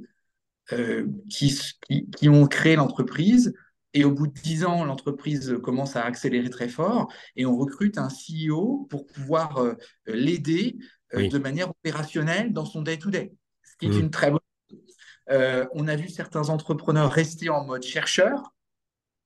euh, 0.72 1.06
qui, 1.28 1.58
qui, 1.88 2.08
qui 2.10 2.28
ont 2.28 2.46
créé 2.46 2.76
l'entreprise. 2.76 3.52
Et 3.94 4.04
au 4.04 4.10
bout 4.12 4.26
de 4.26 4.32
10 4.32 4.64
ans, 4.64 4.84
l'entreprise 4.84 5.56
commence 5.62 5.96
à 5.96 6.04
accélérer 6.04 6.48
très 6.48 6.68
fort 6.68 7.12
et 7.36 7.44
on 7.44 7.56
recrute 7.58 7.98
un 7.98 8.08
CEO 8.08 8.86
pour 8.88 9.06
pouvoir 9.06 9.58
euh, 9.58 9.74
l'aider 10.06 10.76
euh, 11.14 11.18
Oui. 11.18 11.28
de 11.28 11.38
manière 11.38 11.68
opérationnelle 11.68 12.54
dans 12.54 12.64
son 12.64 12.80
day-to-day, 12.80 13.34
ce 13.62 13.76
qui 13.76 13.86
est 13.86 13.90
Mm. 13.90 14.00
une 14.00 14.10
très 14.10 14.30
bonne 14.30 14.40
chose. 14.70 15.66
On 15.74 15.88
a 15.88 15.96
vu 15.96 16.08
certains 16.08 16.48
entrepreneurs 16.48 17.10
rester 17.12 17.50
en 17.50 17.64
mode 17.64 17.82
chercheur 17.82 18.54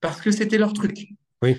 parce 0.01 0.21
que 0.21 0.31
c'était 0.33 0.59
leur 0.59 0.73
truc. 0.73 1.11
Oui. 1.43 1.57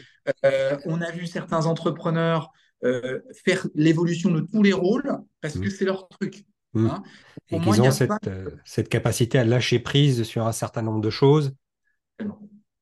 On 0.86 1.02
a 1.02 1.12
vu 1.12 1.28
certains 1.28 1.66
entrepreneurs 1.66 2.52
euh, 2.84 3.20
faire 3.46 3.68
l'évolution 3.76 4.32
de 4.32 4.42
tous 4.42 4.64
les 4.64 4.74
rôles 4.74 5.12
parce 5.42 5.58
que 5.58 5.70
c'est 5.70 5.86
leur 5.86 6.08
truc. 6.10 6.46
Mm. 6.74 6.88
hein. 6.88 7.04
Et 7.50 7.60
qu'ils 7.60 7.82
ont 7.82 7.88
a 7.88 7.92
cette, 7.92 8.10
pas- 8.10 8.20
euh, 8.28 8.50
cette 8.66 8.90
capacité 8.90 9.40
à 9.40 9.44
lâcher 9.44 9.80
prise 9.80 10.24
sur 10.24 10.46
un 10.46 10.52
certain 10.52 10.82
nombre 10.82 11.02
de 11.02 11.10
choses. 11.10 11.54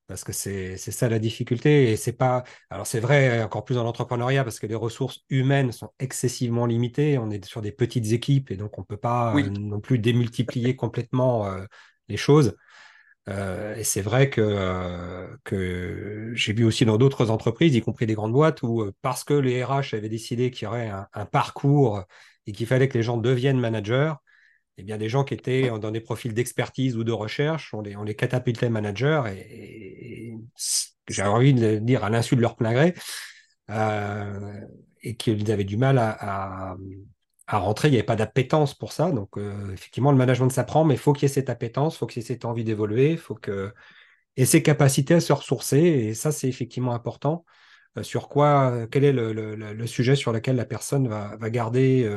Parce 0.07 0.23
que 0.23 0.33
c'est 0.33 0.77
ça 0.77 1.09
la 1.09 1.17
difficulté. 1.17 1.91
Et 1.91 1.95
c'est 1.95 2.13
pas. 2.13 2.43
Alors, 2.69 2.85
c'est 2.85 2.99
vrai, 2.99 3.41
encore 3.41 3.65
plus 3.65 3.75
dans 3.75 3.83
l'entrepreneuriat, 3.83 4.43
parce 4.43 4.59
que 4.59 4.67
les 4.67 4.75
ressources 4.75 5.21
humaines 5.29 5.71
sont 5.71 5.89
excessivement 5.97 6.67
limitées. 6.67 7.17
On 7.17 7.31
est 7.31 7.43
sur 7.43 7.61
des 7.61 7.71
petites 7.71 8.11
équipes 8.11 8.51
et 8.51 8.55
donc 8.55 8.77
on 8.77 8.81
ne 8.81 8.85
peut 8.85 8.97
pas 8.97 9.33
Oui. 9.33 9.43
euh, 9.43 9.49
non 9.49 9.79
plus 9.79 9.97
démultiplier 9.97 10.75
complètement 10.75 11.47
euh, 11.47 11.65
les 12.07 12.17
choses. 12.17 12.55
Euh, 13.27 13.75
et 13.75 13.83
c'est 13.83 14.01
vrai 14.01 14.29
que, 14.29 14.41
euh, 14.41 15.27
que 15.43 16.31
j'ai 16.35 16.53
vu 16.53 16.63
aussi 16.63 16.85
dans 16.85 16.97
d'autres 16.97 17.31
entreprises, 17.31 17.75
y 17.75 17.81
compris 17.81 18.05
des 18.05 18.13
grandes 18.13 18.33
boîtes, 18.33 18.61
où 18.61 18.81
euh, 18.81 18.93
parce 19.01 19.23
que 19.23 19.33
les 19.33 19.63
RH 19.63 19.93
avaient 19.95 20.09
décidé 20.09 20.51
qu'il 20.51 20.65
y 20.65 20.67
aurait 20.67 20.89
un, 20.89 21.07
un 21.13 21.25
parcours 21.25 22.03
et 22.45 22.51
qu'il 22.51 22.67
fallait 22.67 22.87
que 22.87 22.97
les 22.97 23.03
gens 23.03 23.17
deviennent 23.17 23.59
managers, 23.59 24.13
eh 24.77 24.83
bien, 24.83 24.97
des 24.97 25.09
gens 25.09 25.23
qui 25.23 25.33
étaient 25.33 25.69
dans 25.79 25.91
des 25.91 26.01
profils 26.01 26.33
d'expertise 26.33 26.97
ou 26.97 27.03
de 27.03 27.11
recherche, 27.11 27.73
on 27.73 27.81
les, 27.81 27.95
on 27.95 28.03
les 28.03 28.15
catapultait 28.15 28.69
managers 28.69 29.23
et, 29.49 30.35
j'ai 31.07 31.23
envie 31.23 31.53
de 31.53 31.77
dire 31.77 32.03
à 32.03 32.09
l'insu 32.09 32.35
de 32.35 32.41
leur 32.41 32.55
plein 32.55 32.73
gré, 32.73 32.93
euh, 33.69 34.59
et 35.01 35.15
qu'ils 35.15 35.51
avaient 35.51 35.63
du 35.63 35.77
mal 35.77 35.97
à, 35.97 36.71
à, 36.71 36.77
rentrer. 37.47 37.89
Il 37.89 37.91
n'y 37.91 37.97
avait 37.97 38.05
pas 38.05 38.15
d'appétence 38.15 38.73
pour 38.73 38.91
ça. 38.91 39.11
Donc, 39.11 39.37
euh, 39.37 39.71
effectivement, 39.73 40.11
le 40.11 40.17
management 40.17 40.49
s'apprend, 40.49 40.83
mais 40.85 40.95
il 40.95 40.99
faut 40.99 41.13
qu'il 41.13 41.23
y 41.23 41.31
ait 41.31 41.33
cette 41.33 41.49
appétence, 41.49 41.95
il 41.95 41.97
faut 41.99 42.07
qu'il 42.07 42.21
y 42.21 42.25
ait 42.25 42.27
cette 42.27 42.45
envie 42.45 42.63
d'évoluer, 42.63 43.17
faut 43.17 43.35
que 43.35 43.73
et 44.37 44.45
ses 44.45 44.61
capacités 44.63 45.13
à 45.15 45.19
se 45.21 45.33
ressourcer. 45.33 45.77
Et 45.77 46.13
ça, 46.13 46.31
c'est 46.31 46.49
effectivement 46.49 46.93
important. 46.93 47.45
Euh, 47.97 48.03
sur 48.03 48.27
quoi, 48.29 48.71
euh, 48.71 48.87
quel 48.87 49.05
est 49.05 49.13
le, 49.13 49.87
sujet 49.87 50.15
sur 50.15 50.33
lequel 50.33 50.57
la 50.57 50.65
personne 50.65 51.07
va, 51.07 51.37
garder 51.49 52.09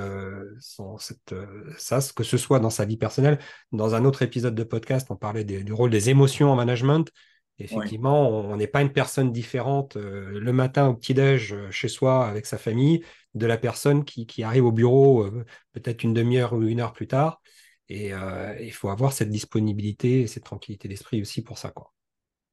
ça, 1.78 2.00
que 2.16 2.24
ce 2.24 2.36
soit 2.36 2.60
dans 2.60 2.70
sa 2.70 2.84
vie 2.84 2.96
personnelle. 2.96 3.38
Dans 3.72 3.94
un 3.94 4.04
autre 4.04 4.22
épisode 4.22 4.54
de 4.54 4.64
podcast, 4.64 5.08
on 5.10 5.16
parlait 5.16 5.44
du 5.44 5.72
rôle 5.72 5.90
des 5.90 6.10
émotions 6.10 6.50
en 6.50 6.56
management. 6.56 7.12
Effectivement, 7.58 8.28
on 8.28 8.56
n'est 8.56 8.68
pas 8.68 8.82
une 8.82 8.92
personne 8.92 9.32
différente 9.32 9.96
le 9.96 10.52
matin 10.52 10.86
au 10.86 10.94
petit-déj 10.94 11.56
chez 11.70 11.88
soi 11.88 12.26
avec 12.26 12.46
sa 12.46 12.56
famille 12.56 13.02
de 13.34 13.46
la 13.46 13.58
personne 13.58 14.04
qui, 14.04 14.42
arrive 14.44 14.64
au 14.64 14.70
bureau 14.70 15.28
peut-être 15.72 16.04
une 16.04 16.14
demi-heure 16.14 16.52
ou 16.52 16.62
une 16.62 16.78
heure 16.80 16.92
plus 16.92 17.08
tard. 17.08 17.42
Et 17.88 18.12
il 18.60 18.72
faut 18.72 18.90
avoir 18.90 19.12
cette 19.12 19.30
disponibilité 19.30 20.20
et 20.20 20.26
cette 20.28 20.44
tranquillité 20.44 20.86
d'esprit 20.86 21.20
aussi 21.20 21.42
pour 21.42 21.58
ça. 21.58 21.70
Quoi. 21.70 21.92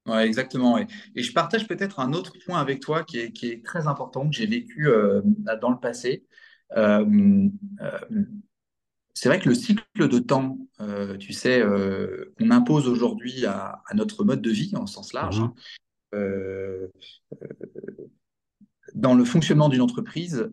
Ouais, 0.05 0.25
exactement. 0.25 0.77
Et, 0.77 0.87
je 1.15 1.31
partage 1.33 1.67
peut-être 1.67 1.99
un 1.99 2.13
autre 2.13 2.33
point 2.45 2.59
avec 2.59 2.79
toi 2.79 3.03
qui 3.03 3.19
est, 3.19 3.65
très 3.65 3.87
important, 3.87 4.29
que 4.29 4.35
j'ai 4.35 4.45
vécu 4.45 4.87
euh, 4.87 5.21
dans 5.61 5.71
le 5.71 5.79
passé. 5.79 6.25
Euh, 9.15 9.21
euh, 9.21 9.23
c'est 9.23 9.29
vrai 9.29 9.39
que 9.39 9.49
le 9.49 9.55
cycle 9.55 9.83
de 9.97 10.19
temps, 10.19 10.57
tu 11.19 11.33
sais, 11.33 11.63
qu'on 12.37 12.51
impose 12.51 12.87
aujourd'hui 12.87 13.45
à, 13.45 13.81
notre 13.93 14.23
mode 14.23 14.41
de 14.41 14.51
vie 14.51 14.73
en 14.75 14.87
sens 14.87 15.13
large, 15.13 15.39
mmh 15.39 15.53
hein, 16.13 16.87
dans 18.93 19.13
le 19.13 19.25
fonctionnement 19.25 19.67
d'une 19.67 19.81
entreprise, 19.81 20.49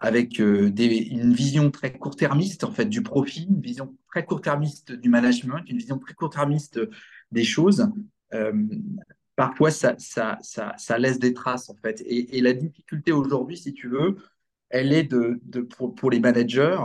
avec 0.00 0.38
une 0.38 1.32
vision 1.32 1.70
très 1.70 1.92
court-termiste 1.92 2.64
en 2.64 2.72
fait 2.72 2.86
du 2.86 3.02
profit, 3.02 3.46
une 3.48 3.60
vision 3.60 3.96
très 4.08 4.24
court-termiste 4.24 4.92
du 4.92 5.08
management, 5.08 5.62
une 5.68 5.78
vision 5.78 5.98
très 5.98 6.14
court-termiste 6.14 6.80
des 7.30 7.44
choses, 7.44 7.88
euh, 8.34 8.52
parfois 9.36 9.70
ça, 9.70 9.94
ça, 9.98 10.38
ça, 10.42 10.98
laisse 10.98 11.18
des 11.18 11.34
traces 11.34 11.68
en 11.68 11.76
fait. 11.76 12.02
Et, 12.06 12.40
la 12.40 12.52
difficulté 12.52 13.12
aujourd'hui, 13.12 13.56
si 13.56 13.72
tu 13.72 13.88
veux, 13.88 14.16
elle 14.74 14.92
est 14.92 15.04
de, 15.04 15.40
de 15.44 15.60
pour, 15.60 16.10
les 16.10 16.18
managers, 16.18 16.78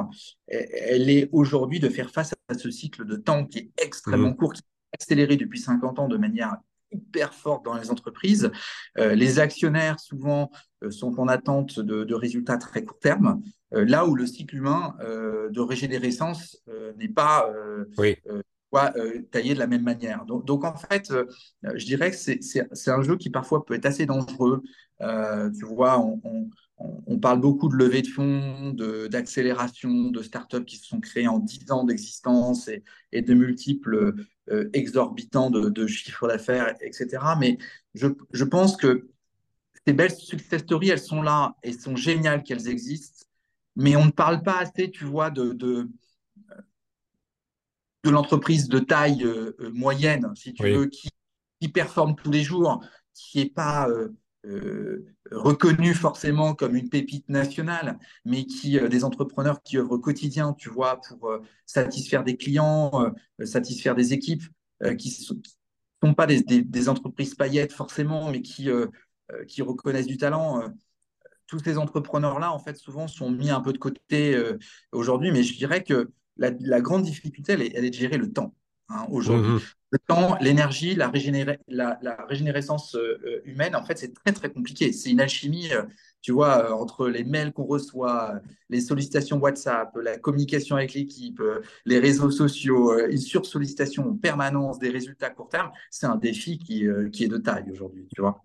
elle 0.48 1.10
est 1.10 1.28
aujourd'hui 1.32 1.80
de 1.80 1.90
faire 1.90 2.12
face 2.12 2.36
à 2.48 2.54
ce 2.54 2.70
cycle 2.70 3.04
de 3.04 3.16
temps 3.16 3.46
qui 3.46 3.58
est 3.58 3.72
extrêmement 3.84 4.30
mmh. 4.30 4.36
court, 4.36 4.54
qui 4.54 4.62
est 4.62 4.96
accéléré 4.96 5.38
depuis 5.38 5.60
50 5.60 5.98
ans 5.98 6.08
de 6.08 6.18
manière 6.18 6.56
hyper 6.92 7.34
forte 7.34 7.66
dans 7.66 7.74
les 7.74 7.90
entreprises. 7.90 8.52
Euh, 9.00 9.16
les 9.16 9.40
actionnaires, 9.40 10.00
souvent, 10.00 10.52
euh, 10.84 10.92
sont 10.92 11.20
en 11.20 11.28
attente 11.28 11.80
de, 11.80 12.14
résultats 12.14 12.58
très 12.58 12.86
court 12.86 13.00
terme, 13.00 13.42
là 13.72 14.06
où 14.06 14.14
le 14.14 14.28
cycle 14.28 14.58
humain 14.58 14.96
de 15.00 15.60
régénérescence 15.60 16.62
n'est 16.98 17.10
pas 17.10 17.48
oui 17.98 18.18
euh, 18.76 19.24
taillé 19.32 19.56
de 19.56 19.60
la 19.60 19.66
même 19.66 19.82
manière. 19.82 20.26
Donc, 20.26 20.64
en 20.64 20.76
fait, 20.76 21.10
euh, 21.10 21.26
je 21.74 21.86
dirais 21.86 22.12
que 22.12 22.18
c'est 22.18 22.92
un 22.92 23.02
jeu 23.02 23.18
qui 23.18 23.32
parfois 23.32 23.66
peut 23.66 23.74
être 23.74 23.88
assez 23.88 24.06
dangereux. 24.06 24.62
Euh, 25.02 25.50
tu 25.58 25.66
vois, 25.66 26.00
on, 26.00 26.50
parle 27.22 27.42
beaucoup 27.42 27.68
de 27.70 27.76
levée 27.76 28.02
de 28.02 28.08
fonds, 28.08 28.74
d'accélération, 29.10 30.12
de, 30.12 30.22
startups 30.22 30.66
qui 30.66 30.78
se 30.78 30.88
sont 30.88 31.00
créées 31.00 31.28
en 31.28 31.40
10 31.40 31.72
ans 31.72 31.84
d'existence 31.84 32.70
et, 33.12 33.22
de 33.22 33.34
multiples 33.34 34.14
exorbitants 34.74 35.50
de, 35.50 35.88
chiffres 35.88 36.28
d'affaires, 36.28 36.76
etc. 36.82 37.18
Mais 37.40 37.58
je, 37.96 38.44
pense 38.44 38.78
que 38.78 39.10
ces 39.86 39.94
belles 39.94 40.12
success 40.12 40.62
stories, 40.62 40.90
elles 40.90 41.00
sont 41.00 41.22
là 41.22 41.56
et 41.64 41.74
sont 41.74 41.96
géniales 41.96 42.44
qu'elles 42.44 42.70
existent, 42.70 43.26
mais 43.76 43.96
on 43.96 44.06
ne 44.06 44.12
parle 44.12 44.42
pas 44.42 44.60
assez, 44.60 44.90
tu 44.90 45.04
vois, 45.06 45.30
de 45.30 45.90
de 48.04 48.10
l'entreprise 48.10 48.70
de 48.70 48.80
taille 48.80 49.24
euh, 49.24 49.56
euh, 49.60 49.72
moyenne, 49.72 50.32
si 50.36 50.54
tu 50.54 50.64
veux, 50.64 50.86
qui, 50.88 51.10
performe 51.74 52.16
tous 52.16 52.32
les 52.32 52.42
jours, 52.42 52.84
qui 53.14 53.40
n'est 53.40 53.50
pas 53.50 53.90
euh, 53.90 54.10
reconnue 55.32 55.94
forcément 55.94 56.56
comme 56.56 56.76
une 56.76 56.90
pépite 56.90 57.28
nationale, 57.30 58.00
mais 58.26 58.46
qui 58.46 58.80
des 58.80 59.04
entrepreneurs 59.04 59.62
qui 59.62 59.78
œuvrent 59.78 59.94
au 59.94 60.00
quotidien, 60.00 60.54
tu 60.54 60.70
vois, 60.70 61.02
pour 61.02 61.40
satisfaire 61.66 62.24
des 62.24 62.38
clients, 62.38 63.14
satisfaire 63.44 63.96
des 63.96 64.14
équipes, 64.14 64.44
qui 64.98 65.10
ne 65.10 65.38
sont, 66.08 66.14
pas 66.14 66.26
des, 66.26 66.90
entreprises 66.90 67.36
paillettes 67.36 67.74
forcément, 67.74 68.32
mais 68.32 68.42
qui, 68.42 68.70
reconnaissent 69.62 70.08
du 70.08 70.18
talent 70.18 70.64
tous 71.48 71.60
ces 71.60 71.78
entrepreneurs-là, 71.78 72.54
en 72.54 72.60
fait, 72.60 72.78
souvent 72.78 73.08
sont 73.08 73.32
mis 73.32 73.50
un 73.50 73.60
peu 73.60 73.74
de 73.74 73.80
côté 73.80 74.42
aujourd'hui, 74.92 75.32
mais 75.32 75.44
je 75.44 75.58
dirais 75.58 75.84
que 75.84 76.12
la, 76.40 76.82
grande 76.82 77.04
difficulté, 77.04 77.54
elle 77.54 77.62
est, 77.62 77.90
de 77.90 77.94
gérer 77.94 78.18
le 78.18 78.32
temps 78.32 78.56
hein, 78.90 79.06
aujourd'hui. 79.10 79.52
Mhm. 79.52 79.60
Le 79.92 79.98
temps, 79.98 80.38
l'énergie, 80.40 80.94
la, 80.94 81.12
la, 81.68 82.26
régénérescence 82.28 82.96
euh, 82.96 83.42
humaine, 83.46 83.76
en 83.76 83.84
fait, 83.84 83.98
c'est 83.98 84.14
très, 84.14 84.32
très 84.34 84.52
compliqué. 84.52 84.94
C'est 84.94 85.10
une 85.10 85.20
alchimie, 85.20 85.74
euh, 85.74 85.84
tu 86.22 86.32
vois, 86.32 86.70
euh, 86.70 86.74
entre 86.74 87.08
les 87.08 87.24
mails 87.24 87.54
qu'on 87.54 87.66
reçoit, 87.66 88.40
les 88.70 88.82
sollicitations 88.82 89.38
WhatsApp, 89.38 89.96
la 89.96 90.20
communication 90.20 90.76
avec 90.76 90.94
l'équipe, 90.94 91.42
les 91.86 91.98
réseaux 91.98 92.30
sociaux, 92.30 93.00
une 93.08 93.18
sursollicitation 93.18 94.10
en 94.10 94.16
permanence 94.16 94.78
des 94.78 94.90
résultats 94.90 95.28
à 95.28 95.30
court 95.32 95.50
terme. 95.50 95.72
C'est 95.90 96.06
un 96.06 96.18
défi 96.18 96.60
qui, 96.60 96.86
qui 97.12 97.24
est 97.24 97.28
de 97.28 97.38
taille 97.38 97.72
aujourd'hui, 97.72 98.08
tu 98.14 98.22
vois. 98.22 98.44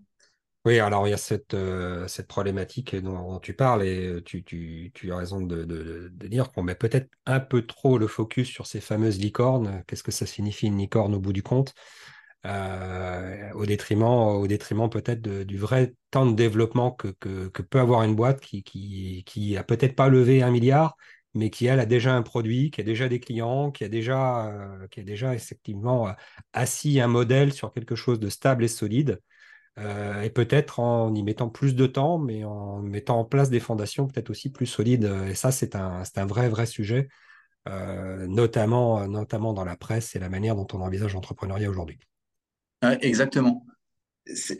Oui, 0.66 0.78
alors 0.78 1.06
il 1.06 1.10
y 1.10 1.12
a 1.12 1.18
cette, 1.18 1.52
euh, 1.52 2.08
cette 2.08 2.26
problématique 2.26 2.96
dont, 2.96 3.38
tu 3.38 3.52
parles 3.52 3.82
et 3.84 4.06
euh, 4.06 4.22
tu, 4.22 4.42
tu, 4.44 4.90
tu 4.94 5.12
as 5.12 5.16
raison 5.18 5.42
de, 5.42 6.10
dire 6.26 6.50
qu'on 6.52 6.62
met 6.62 6.74
peut-être 6.74 7.10
un 7.26 7.38
peu 7.38 7.66
trop 7.66 7.98
le 7.98 8.06
focus 8.06 8.48
sur 8.48 8.66
ces 8.66 8.80
fameuses 8.80 9.18
licornes. 9.18 9.84
Qu'est-ce 9.86 10.02
que 10.02 10.10
ça 10.10 10.24
signifie 10.24 10.66
une 10.68 10.78
licorne 10.78 11.14
au 11.14 11.20
bout 11.20 11.34
du 11.34 11.42
compte? 11.42 11.74
Euh, 12.46 13.52
au 13.54 13.66
détriment, 13.66 14.04
au 14.38 14.46
détriment 14.46 14.88
peut-être 14.88 15.22
du 15.22 15.58
vrai 15.58 15.94
temps 16.10 16.26
de 16.26 16.34
développement 16.34 16.92
que, 16.92 17.10
peut 17.10 17.80
avoir 17.80 18.02
une 18.02 18.14
boîte 18.14 18.40
qui, 18.40 18.62
qui, 19.24 19.56
a 19.58 19.64
peut-être 19.64 19.96
pas 19.96 20.08
levé 20.08 20.42
un 20.42 20.50
milliard, 20.50 20.96
mais 21.34 21.50
qui 21.50 21.66
elle 21.66 21.80
a 21.80 21.86
déjà 21.86 22.14
un 22.14 22.22
produit, 22.22 22.70
qui 22.70 22.80
a 22.80 22.84
déjà 22.84 23.08
des 23.08 23.20
clients, 23.20 23.70
qui 23.70 23.84
a 23.84 23.88
déjà, 23.88 24.50
qui 24.90 25.00
a 25.00 25.02
déjà 25.02 25.34
effectivement 25.34 26.08
assis 26.54 27.00
un 27.00 27.08
modèle 27.08 27.52
sur 27.52 27.72
quelque 27.72 27.96
chose 27.96 28.18
de 28.20 28.30
stable 28.30 28.64
et 28.64 28.68
solide. 28.68 29.20
Euh, 29.78 30.22
et 30.22 30.30
peut-être 30.30 30.78
en 30.78 31.12
y 31.14 31.22
mettant 31.22 31.48
plus 31.48 31.74
de 31.74 31.86
temps, 31.86 32.18
mais 32.18 32.44
en 32.44 32.80
mettant 32.80 33.18
en 33.18 33.24
place 33.24 33.50
des 33.50 33.58
fondations 33.58 34.06
peut-être 34.06 34.30
aussi 34.30 34.50
plus 34.50 34.66
solides. 34.66 35.10
Et 35.28 35.34
ça, 35.34 35.50
c'est 35.50 35.74
un, 35.74 36.02
un 36.14 36.26
vrai, 36.26 36.48
vrai 36.48 36.66
sujet, 36.66 37.08
euh, 37.68 38.26
notamment, 38.26 39.06
notamment 39.08 39.52
dans 39.52 39.64
la 39.64 39.76
presse 39.76 40.14
et 40.14 40.18
la 40.18 40.28
manière 40.28 40.54
dont 40.54 40.68
on 40.72 40.80
envisage 40.80 41.14
l'entrepreneuriat 41.14 41.68
aujourd'hui. 41.68 41.98
exactement. 43.00 43.66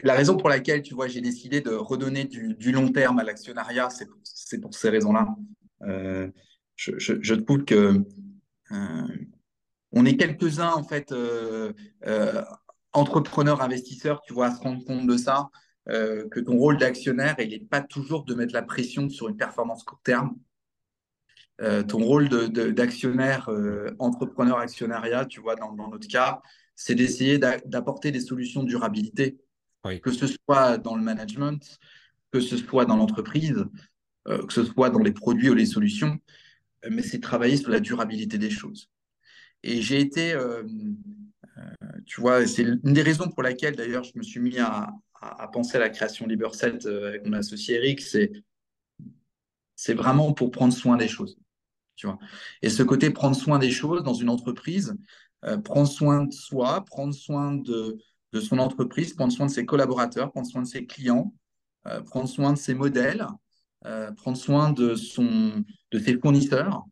La 0.03 0.15
raison 0.15 0.37
pour 0.37 0.49
laquelle, 0.49 0.83
tu 0.83 0.95
vois, 0.95 1.07
j'ai 1.07 1.23
décidé 1.23 1.61
de 1.61 1.71
redonner 1.71 2.25
du, 2.25 2.73
long 2.73 2.91
terme 2.91 3.19
à 3.19 3.25
l'actionnariat, 3.25 3.89
c'est 3.91 4.61
pour, 4.61 4.75
ces 4.75 4.91
raisons-là. 4.91 5.29
Euh, 5.83 6.29
je, 6.77 6.99
je, 6.99 7.35
trouve 7.35 7.65
que 7.65 8.05
on 9.93 10.05
est 10.05 10.17
quelques-uns, 10.17 10.73
en 10.73 10.83
fait, 10.83 11.15
entrepreneur, 12.95 13.61
investisseur, 13.61 14.23
tu 14.23 14.33
vois, 14.33 14.47
à 14.47 14.55
se 14.55 14.61
rendre 14.61 14.85
compte 14.85 15.07
de 15.07 15.17
ça, 15.17 15.51
euh, 15.91 16.29
que 16.31 16.41
ton 16.41 16.57
rôle 16.57 16.79
d'actionnaire, 16.79 17.35
il 17.39 17.51
n'est 17.51 17.59
pas 17.59 17.83
toujours 17.83 18.25
de 18.25 18.35
mettre 18.35 18.55
la 18.55 18.63
pression 18.63 19.11
sur 19.11 19.29
une 19.29 19.37
performance 19.37 19.85
court 19.85 20.01
terme. 20.03 20.37
Euh, 21.61 21.83
ton 21.83 21.99
rôle 21.99 22.29
d'actionnaire, 22.29 23.49
euh, 23.51 23.95
entrepreneur, 23.99 24.59
actionnariat, 24.59 25.27
tu 25.27 25.41
vois, 25.41 25.57
dans, 25.57 25.75
notre 25.75 26.09
cas, 26.09 26.41
c'est 26.75 26.95
d'essayer 26.95 27.39
d'apporter 27.39 28.11
des 28.11 28.21
solutions 28.21 28.63
de 28.63 28.69
durabilité, 28.69 29.39
que 30.03 30.11
ce 30.11 30.27
soit 30.27 30.79
dans 30.79 30.97
le 30.97 31.03
management, 31.03 31.79
que 32.33 32.41
ce 32.41 32.57
soit 32.57 32.87
dans 32.87 32.97
l'entreprise, 32.97 33.65
que 34.25 34.53
ce 34.53 34.65
soit 34.65 34.91
dans 34.91 35.01
les 35.01 35.13
produits 35.13 35.51
ou 35.51 35.55
les 35.55 35.67
solutions, 35.67 36.19
mais 36.91 37.03
c'est 37.03 37.21
travailler 37.21 37.59
sur 37.59 37.71
la 37.71 37.79
durabilité 37.79 38.39
des 38.39 38.51
choses. 38.51 38.91
Et 39.63 39.83
j'ai 39.83 40.01
été 40.01 40.35
tu 42.07 42.21
vois, 42.21 42.47
c'est 42.47 42.63
une 42.63 42.93
des 42.93 43.03
raisons 43.03 43.29
pour 43.29 43.43
laquelle 43.43 43.77
d'ailleurs 43.77 44.05
je 44.05 44.13
me 44.17 44.23
suis 44.23 44.41
mis 44.41 44.59
à, 44.59 44.93
penser 45.53 45.77
à 45.77 45.81
la 45.81 45.91
création 45.91 46.27
Liber7 46.27 46.87
euh, 46.87 47.09
avec 47.09 47.25
mon 47.25 47.33
associé 47.33 47.77
Eric, 47.77 48.01
c'est 48.01 48.33
c'est 49.77 49.95
vraiment 49.95 50.33
pour 50.33 50.51
prendre 50.51 50.73
soin 50.73 50.97
des 50.97 51.09
choses. 51.09 51.37
Et 52.63 52.71
ce 52.71 52.83
côté 52.83 53.11
prendre 53.11 53.37
soin 53.37 53.59
des 53.59 53.71
choses 53.71 54.03
dans 54.03 54.15
une 54.15 54.29
entreprise, 54.29 54.95
euh, 55.45 55.59
prendre 55.59 55.89
soin 55.89 56.25
de 56.25 56.33
soi, 56.33 56.85
prendre 56.85 57.15
soin 57.15 57.55
de, 57.55 57.99
son 58.41 58.59
entreprise, 58.59 59.15
prendre 59.15 59.33
soin 59.33 59.47
de 59.47 59.51
ses 59.51 59.65
collaborateurs, 59.65 60.31
prendre 60.31 60.47
soin 60.47 60.63
de 60.63 60.67
ses 60.67 60.87
clients, 60.87 61.33
euh, 61.87 62.03
prendre 62.03 62.29
soin 62.29 62.53
de 62.53 62.59
ses 62.59 62.75
modèles, 62.75 63.27
prendre 64.17 64.37
soin 64.37 64.73
de, 64.73 64.95
de 64.95 65.99
ses 65.99 66.19
fournisseurs. 66.19 66.85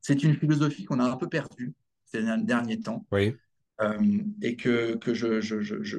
c'est 0.00 0.22
une 0.22 0.34
philosophie 0.34 0.84
qu'on 0.84 1.00
a 1.00 1.04
un 1.04 1.16
peu 1.16 1.28
perdue 1.28 1.74
ces 2.12 2.22
derniers 2.44 2.80
temps. 2.80 3.06
Oui. 3.10 3.34
et 4.42 4.56
que, 4.56 4.96
que 4.96 5.12
je, 5.14 5.40
je, 5.40 5.60
je, 5.60 5.82
je, 5.82 5.98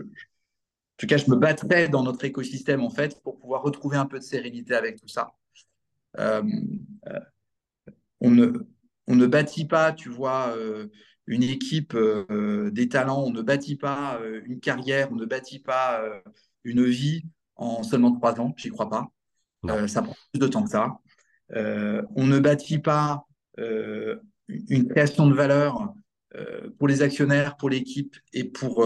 en 0.93 0.95
tout 0.97 1.07
cas, 1.07 1.17
je 1.17 1.29
me 1.29 1.35
battrais 1.35 1.89
dans 1.89 2.03
notre 2.03 2.23
écosystème 2.23 2.81
en 2.81 2.89
fait 2.89 3.21
pour 3.23 3.39
pouvoir 3.39 3.63
retrouver 3.63 3.97
un 3.97 4.05
peu 4.05 4.19
de 4.19 4.23
sérénité 4.23 4.75
avec 4.75 5.01
tout 5.01 5.07
ça. 5.07 5.33
Euh, 6.19 6.43
euh, 7.07 7.19
on, 8.21 8.29
ne, 8.29 8.51
on 9.07 9.15
ne 9.15 9.25
bâtit 9.25 9.65
pas, 9.65 9.91
tu 9.91 10.09
vois, 10.09 10.55
euh, 10.55 10.87
une 11.25 11.41
équipe, 11.43 11.97
des 11.97 12.89
talents, 12.89 13.23
on 13.23 13.31
ne 13.31 13.41
bâtit 13.41 13.75
pas 13.77 14.19
une 14.45 14.59
carrière, 14.59 15.09
on 15.11 15.15
ne 15.15 15.25
bâtit 15.25 15.59
pas 15.59 16.03
une 16.65 16.83
vie 16.85 17.23
en 17.55 17.81
seulement 17.81 18.11
trois 18.11 18.41
ans, 18.41 18.53
j'y 18.57 18.69
crois 18.69 18.89
pas. 18.89 19.09
ça 19.87 20.01
prend 20.01 20.15
plus 20.31 20.39
de 20.39 20.47
temps 20.47 20.63
que 20.63 20.69
ça. 20.69 20.99
on 21.55 22.27
ne 22.27 22.39
bâtit 22.39 22.79
pas 22.79 23.25
une 23.57 24.87
création 24.89 25.27
de 25.27 25.33
valeur 25.33 25.93
pour 26.77 26.87
les 26.87 27.01
actionnaires, 27.01 27.57
pour 27.57 27.69
l'équipe 27.69 28.15
et 28.33 28.43
pour, 28.43 28.85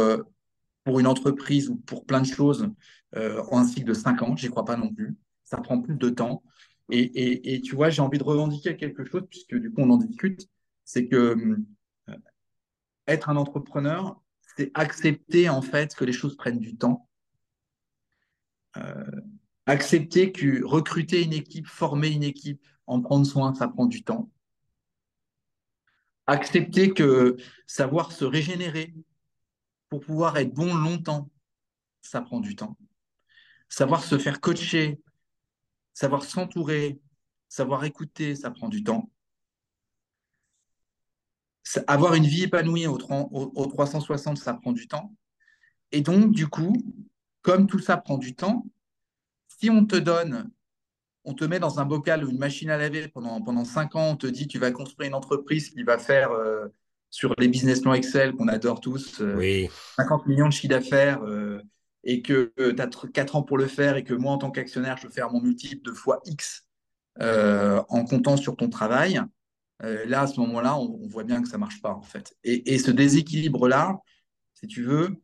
pour 0.88 1.00
une 1.02 1.08
entreprise 1.08 1.70
ou 1.70 1.76
pour 1.76 2.06
plein 2.06 2.22
de 2.22 2.28
choses 2.28 2.70
euh, 3.16 3.44
en 3.52 3.60
un 3.60 3.64
cycle 3.66 3.88
de 3.88 3.94
cinq 3.94 4.22
ans. 4.22 4.36
J'y 4.38 4.50
crois 4.50 4.64
pas 4.64 4.78
non 4.78 4.94
plus. 4.94 5.18
Ça 5.44 5.58
prend 5.58 5.82
plus 5.82 5.96
de 5.96 6.10
temps. 6.10 6.44
Et, 6.90 7.62
tu 7.62 7.76
vois, 7.76 7.90
j'ai 7.90 8.02
envie 8.02 8.18
de 8.18 8.24
revendiquer 8.24 8.78
quelque 8.78 9.04
chose, 9.04 9.24
puisque 9.30 9.56
du 9.56 9.70
coup, 9.72 9.82
on 9.82 9.90
en 9.90 9.98
discute. 9.98 10.48
C'est 10.86 11.08
que 11.08 11.36
euh, 12.08 12.16
être 13.08 13.30
un 13.30 13.36
entrepreneur, 13.36 14.22
c'est 14.56 14.72
accepter 14.74 15.50
en 15.50 15.62
fait 15.62 15.94
que 15.94 16.06
les 16.06 16.14
choses 16.14 16.38
prennent 16.38 16.60
du 16.60 16.78
temps. 16.78 17.10
Euh, 18.78 19.12
accepter 19.66 20.32
que 20.32 20.64
recruter 20.64 21.22
une 21.24 21.34
équipe, 21.34 21.68
former 21.68 22.10
une 22.10 22.24
équipe, 22.24 22.62
en 22.86 23.02
prendre 23.02 23.26
soin, 23.26 23.54
ça 23.54 23.68
prend 23.68 23.86
du 23.86 24.04
temps. 24.04 24.30
Accepter 26.28 26.94
que 26.94 27.38
savoir 27.66 28.12
se 28.12 28.26
régénérer, 28.26 28.94
pour 29.90 30.02
pouvoir 30.02 30.38
être 30.38 30.54
bon 30.54 30.76
longtemps, 30.76 31.30
ça 32.02 32.22
prend 32.22 32.40
du 32.40 32.56
temps. 32.56 32.78
Savoir 33.70 34.04
se 34.04 34.18
faire 34.18 34.42
coacher, 34.42 35.00
savoir 35.94 36.24
s'entourer, 36.24 37.00
savoir 37.50 37.84
écouter, 37.86 38.36
ça 38.36 38.52
prend 38.52 38.70
du 38.70 38.84
temps. 38.84 39.10
Avoir 41.88 42.14
une 42.14 42.26
vie 42.26 42.44
épanouie 42.44 42.88
au, 42.88 42.98
360, 42.98 44.38
ça 44.38 44.54
prend 44.54 44.72
du 44.72 44.88
temps. 44.88 45.14
Et 45.92 46.02
donc, 46.02 46.32
du 46.32 46.48
coup, 46.48 46.74
comme 47.42 47.68
tout 47.68 47.80
ça 47.80 47.98
prend 47.98 48.18
du 48.18 48.36
temps, 48.36 48.66
si 49.48 49.70
on 49.70 49.86
te 49.86 49.96
donne, 49.96 50.50
on 51.28 51.34
te 51.34 51.44
met 51.44 51.60
dans 51.60 51.80
un 51.80 51.86
bocal 51.86 52.24
ou 52.24 52.30
une 52.30 52.38
machine 52.38 52.70
à 52.70 52.78
laver 52.78 53.10
pendant, 53.10 53.42
pendant 53.42 53.66
5 53.66 53.96
ans, 53.98 54.12
on 54.12 54.16
te 54.16 54.28
dit 54.28 54.48
tu 54.48 54.60
vas 54.60 54.72
construire 54.72 55.10
une 55.10 55.14
entreprise 55.14 55.70
qui 55.70 55.84
va 55.84 55.98
faire 55.98 56.32
euh, 56.32 56.68
sur 57.10 57.36
les 57.38 57.50
business 57.50 57.82
plans 57.82 57.94
Excel 57.94 58.34
qu'on 58.34 58.48
adore 58.48 58.80
tous, 58.80 59.18
50 59.18 59.22
euh, 59.22 59.68
millions 60.26 60.48
de 60.48 60.54
chiffre 60.54 60.70
d'affaires, 60.70 61.22
euh, 61.24 61.62
et 62.06 62.22
que 62.22 62.54
tu 62.58 62.82
as 62.82 62.88
4 62.88 63.36
ans 63.36 63.44
pour 63.44 63.58
le 63.58 63.68
faire, 63.68 63.98
et 63.98 64.06
que 64.06 64.14
moi, 64.14 64.32
en 64.32 64.38
tant 64.38 64.52
qu'actionnaire, 64.52 64.96
je 64.98 65.08
veux 65.08 65.14
faire 65.14 65.30
mon 65.30 65.42
multiple 65.42 65.86
de 65.86 65.94
fois 65.94 66.22
X 66.26 66.66
en 67.20 68.06
comptant 68.06 68.38
sur 68.38 68.56
ton 68.56 68.70
travail, 68.70 69.20
là, 69.82 70.22
à 70.22 70.28
ce 70.28 70.40
moment-là, 70.40 70.78
on, 70.78 71.08
voit 71.08 71.26
bien 71.26 71.42
que 71.42 71.50
ça 71.50 71.58
ne 71.58 71.60
marche 71.60 71.82
pas, 71.82 71.92
en 71.92 72.04
fait. 72.04 72.34
Et, 72.46 72.78
ce 72.78 72.92
déséquilibre-là, 72.92 73.98
si 74.54 74.68
tu 74.68 74.84
veux, 74.84 75.22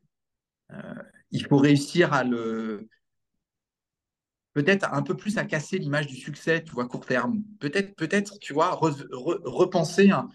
il 1.32 1.46
faut 1.46 1.58
réussir 1.58 2.12
à 2.12 2.26
le, 2.26 2.90
peut-être 4.54 4.94
un 4.94 5.02
peu 5.02 5.16
plus 5.16 5.38
à 5.38 5.46
casser 5.46 5.78
l'image 5.78 6.08
du 6.08 6.16
succès, 6.16 6.64
tu 6.64 6.72
vois, 6.72 6.88
court 6.88 7.06
terme. 7.06 7.44
Peut-être, 7.60 7.96
peut-être, 7.96 8.38
tu 8.40 8.54
vois, 8.54 8.72
repenser 8.72 10.12
un, 10.12 10.30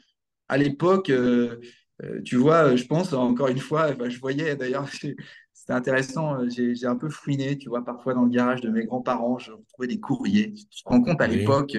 à 0.48 0.56
l'époque, 0.56 1.10
euh, 1.10 1.60
euh, 2.02 2.20
tu 2.22 2.36
vois, 2.36 2.76
je 2.76 2.84
pense, 2.84 3.12
encore 3.12 3.48
une 3.48 3.58
fois, 3.58 3.94
je 4.08 4.18
voyais 4.18 4.56
d'ailleurs, 4.56 4.88
c'était 5.52 5.72
intéressant, 5.72 6.40
euh, 6.40 6.48
j'ai 6.48 6.86
un 6.86 6.96
peu 6.96 7.08
fouiné, 7.08 7.58
tu 7.58 7.68
vois, 7.68 7.84
parfois 7.84 8.14
dans 8.14 8.22
le 8.22 8.30
garage 8.30 8.60
de 8.60 8.70
mes 8.70 8.84
grands-parents, 8.84 9.38
je 9.38 9.52
retrouvais 9.52 9.88
des 9.88 10.00
courriers. 10.00 10.52
Tu 10.52 10.82
te 10.82 10.88
rends 10.88 11.02
compte, 11.02 11.20
à 11.20 11.26
l'époque, 11.26 11.76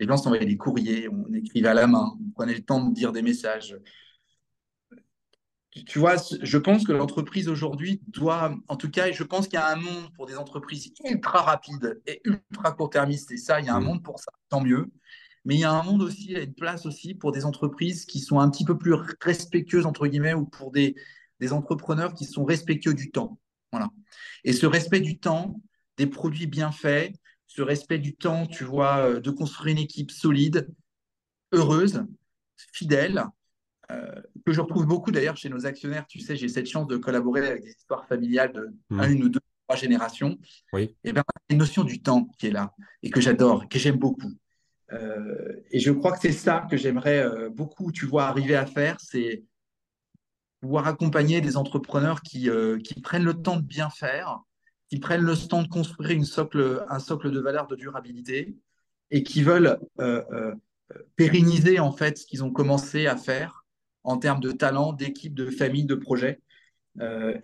les 0.00 0.06
gens 0.06 0.16
s'envoyaient 0.16 0.46
des 0.46 0.56
courriers, 0.56 1.08
on 1.08 1.32
écrivait 1.34 1.68
à 1.68 1.74
la 1.74 1.86
main, 1.86 2.12
on 2.20 2.30
prenait 2.30 2.54
le 2.54 2.64
temps 2.64 2.88
de 2.88 2.94
dire 2.94 3.12
des 3.12 3.22
messages. 3.22 3.76
Tu 5.86 5.98
vois, 5.98 6.14
je 6.40 6.58
pense 6.58 6.84
que 6.84 6.92
l'entreprise 6.92 7.48
aujourd'hui 7.48 8.00
doit, 8.06 8.54
en 8.68 8.76
tout 8.76 8.90
cas, 8.90 9.10
je 9.10 9.24
pense 9.24 9.48
qu'il 9.48 9.58
y 9.58 9.62
a 9.62 9.68
un 9.68 9.76
monde 9.76 10.12
pour 10.14 10.26
des 10.26 10.36
entreprises 10.36 10.92
ultra 11.04 11.42
rapides 11.42 12.00
et 12.06 12.20
ultra 12.24 12.72
court-termistes, 12.72 13.32
et 13.32 13.36
ça, 13.36 13.58
il 13.58 13.66
y 13.66 13.68
a 13.68 13.74
un 13.74 13.80
mmh. 13.80 13.84
monde 13.84 14.02
pour 14.02 14.20
ça, 14.20 14.30
tant 14.48 14.60
mieux. 14.60 14.92
Mais 15.44 15.56
il 15.56 15.60
y 15.60 15.64
a 15.64 15.72
un 15.72 15.82
monde 15.82 16.02
aussi, 16.02 16.26
il 16.26 16.32
y 16.32 16.36
a 16.36 16.42
une 16.42 16.54
place 16.54 16.86
aussi 16.86 17.14
pour 17.14 17.32
des 17.32 17.44
entreprises 17.44 18.06
qui 18.06 18.20
sont 18.20 18.38
un 18.38 18.48
petit 18.48 18.64
peu 18.64 18.78
plus 18.78 18.94
respectueuses, 19.20 19.84
entre 19.84 20.06
guillemets, 20.06 20.32
ou 20.32 20.46
pour 20.46 20.70
des, 20.70 20.94
des 21.40 21.52
entrepreneurs 21.52 22.14
qui 22.14 22.24
sont 22.24 22.44
respectueux 22.44 22.94
du 22.94 23.10
temps. 23.10 23.38
Voilà. 23.72 23.90
Et 24.44 24.52
ce 24.52 24.66
respect 24.66 25.00
du 25.00 25.18
temps, 25.18 25.60
des 25.96 26.06
produits 26.06 26.46
bien 26.46 26.70
faits, 26.70 27.14
ce 27.46 27.62
respect 27.62 27.98
du 27.98 28.14
temps, 28.14 28.46
tu 28.46 28.64
vois, 28.64 28.98
euh, 28.98 29.20
de 29.20 29.30
construire 29.30 29.72
une 29.72 29.82
équipe 29.82 30.10
solide, 30.10 30.68
heureuse, 31.52 32.04
fidèle, 32.72 33.24
euh, 33.90 34.20
que 34.46 34.52
je 34.52 34.60
retrouve 34.60 34.86
beaucoup 34.86 35.10
d'ailleurs 35.10 35.36
chez 35.36 35.48
nos 35.48 35.66
actionnaires. 35.66 36.06
Tu 36.06 36.20
sais, 36.20 36.36
j'ai 36.36 36.48
cette 36.48 36.66
chance 36.66 36.86
de 36.86 36.96
collaborer 36.96 37.46
avec 37.46 37.62
des 37.62 37.70
histoires 37.70 38.06
familiales 38.06 38.52
de 38.52 38.74
mmh. 38.90 39.02
une 39.10 39.24
ou 39.24 39.28
deux, 39.28 39.40
trois 39.66 39.76
générations. 39.76 40.38
Oui. 40.72 40.96
Et 41.04 41.12
bien, 41.12 41.24
une 41.50 41.58
notion 41.58 41.84
du 41.84 42.00
temps 42.00 42.28
qui 42.38 42.46
est 42.46 42.50
là 42.50 42.72
et 43.02 43.10
que 43.10 43.20
j'adore, 43.20 43.68
que 43.68 43.78
j'aime 43.78 43.96
beaucoup. 43.96 44.32
Euh, 44.92 45.62
et 45.70 45.80
je 45.80 45.90
crois 45.90 46.12
que 46.12 46.18
c'est 46.20 46.32
ça 46.32 46.66
que 46.70 46.76
j'aimerais 46.76 47.20
euh, 47.20 47.50
beaucoup, 47.50 47.90
tu 47.92 48.06
vois, 48.06 48.24
arriver 48.24 48.54
à 48.54 48.66
faire, 48.66 48.96
c'est 49.00 49.44
pouvoir 50.60 50.86
accompagner 50.86 51.40
des 51.42 51.58
entrepreneurs 51.58 52.22
qui, 52.22 52.48
qui, 52.82 53.00
prennent 53.02 53.24
le 53.24 53.34
temps 53.34 53.56
de 53.56 53.66
bien 53.66 53.90
faire, 53.90 54.38
qui 54.88 54.98
prennent 54.98 55.20
le 55.20 55.36
temps 55.36 55.62
de 55.62 55.68
construire 55.68 56.12
une 56.12 56.24
socle, 56.24 56.86
un 56.88 56.98
socle 57.00 57.30
de 57.30 57.38
valeur 57.38 57.66
de 57.66 57.76
durabilité 57.76 58.56
et 59.10 59.22
qui 59.22 59.42
veulent 59.42 59.78
pérenniser 61.16 61.80
en 61.80 61.92
fait 61.92 62.16
ce 62.16 62.24
qu'ils 62.24 62.44
ont 62.44 62.50
commencé 62.50 63.06
à 63.06 63.18
faire 63.18 63.63
en 64.04 64.18
termes 64.18 64.40
de 64.40 64.52
talent, 64.52 64.92
d'équipe, 64.92 65.34
de 65.34 65.50
famille, 65.50 65.84
de 65.84 65.94
projet. 65.94 66.40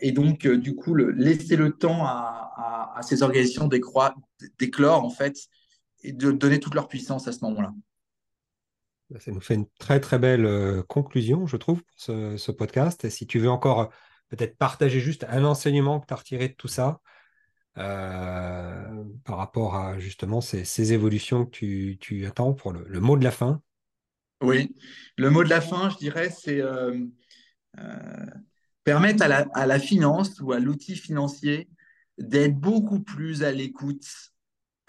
et 0.00 0.12
donc, 0.12 0.46
du 0.46 0.76
coup, 0.76 0.94
laisser 0.94 1.56
le 1.56 1.72
temps 1.72 2.04
à, 2.04 3.00
ces 3.02 3.22
organisations 3.22 3.66
d'éclore 3.66 5.04
en 5.04 5.10
fait 5.10 5.48
et 6.02 6.12
de 6.12 6.30
donner 6.30 6.60
toute 6.60 6.74
leur 6.74 6.88
puissance 6.88 7.26
à 7.28 7.32
ce 7.32 7.44
moment-là. 7.44 7.72
Ça 9.18 9.32
nous 9.32 9.40
fait 9.40 9.54
une 9.54 9.66
très 9.78 9.98
très 9.98 10.18
belle 10.18 10.46
euh, 10.46 10.82
conclusion, 10.84 11.46
je 11.46 11.56
trouve, 11.56 11.82
pour 11.82 11.98
ce, 11.98 12.52
podcast. 12.52 13.04
Et 13.04 13.10
si 13.10 13.26
tu 13.26 13.40
veux 13.40 13.50
encore 13.50 13.80
euh, 13.80 13.86
peut-être 14.28 14.56
partager 14.56 15.00
juste 15.00 15.26
un 15.28 15.44
enseignement 15.44 15.98
que 15.98 16.06
tu 16.06 16.14
as 16.14 16.16
retiré 16.16 16.48
de 16.48 16.54
tout 16.54 16.68
ça, 16.68 17.00
euh, 17.78 19.04
par 19.24 19.38
rapport 19.38 19.74
à 19.74 19.98
justement 19.98 20.40
ces, 20.40 20.92
évolutions 20.92 21.46
que 21.46 21.94
tu, 21.94 22.26
attends 22.26 22.52
pour 22.52 22.72
le, 22.72 23.00
mot 23.00 23.16
de 23.16 23.24
la 23.24 23.30
fin. 23.30 23.62
Oui, 24.42 24.74
le 25.16 25.30
mot 25.30 25.44
de 25.44 25.50
la 25.50 25.60
fin, 25.60 25.90
je 25.90 25.98
dirais, 25.98 26.30
c'est 26.30 26.62
permettre 28.84 29.22
à 29.22 29.28
la, 29.28 29.46
à 29.54 29.66
la, 29.66 29.78
finance 29.78 30.40
ou 30.40 30.52
à 30.52 30.58
l'outil 30.58 30.96
financier 30.96 31.68
d'être 32.18 32.58
beaucoup 32.58 33.00
plus 33.00 33.42
à 33.42 33.52
l'écoute 33.52 34.06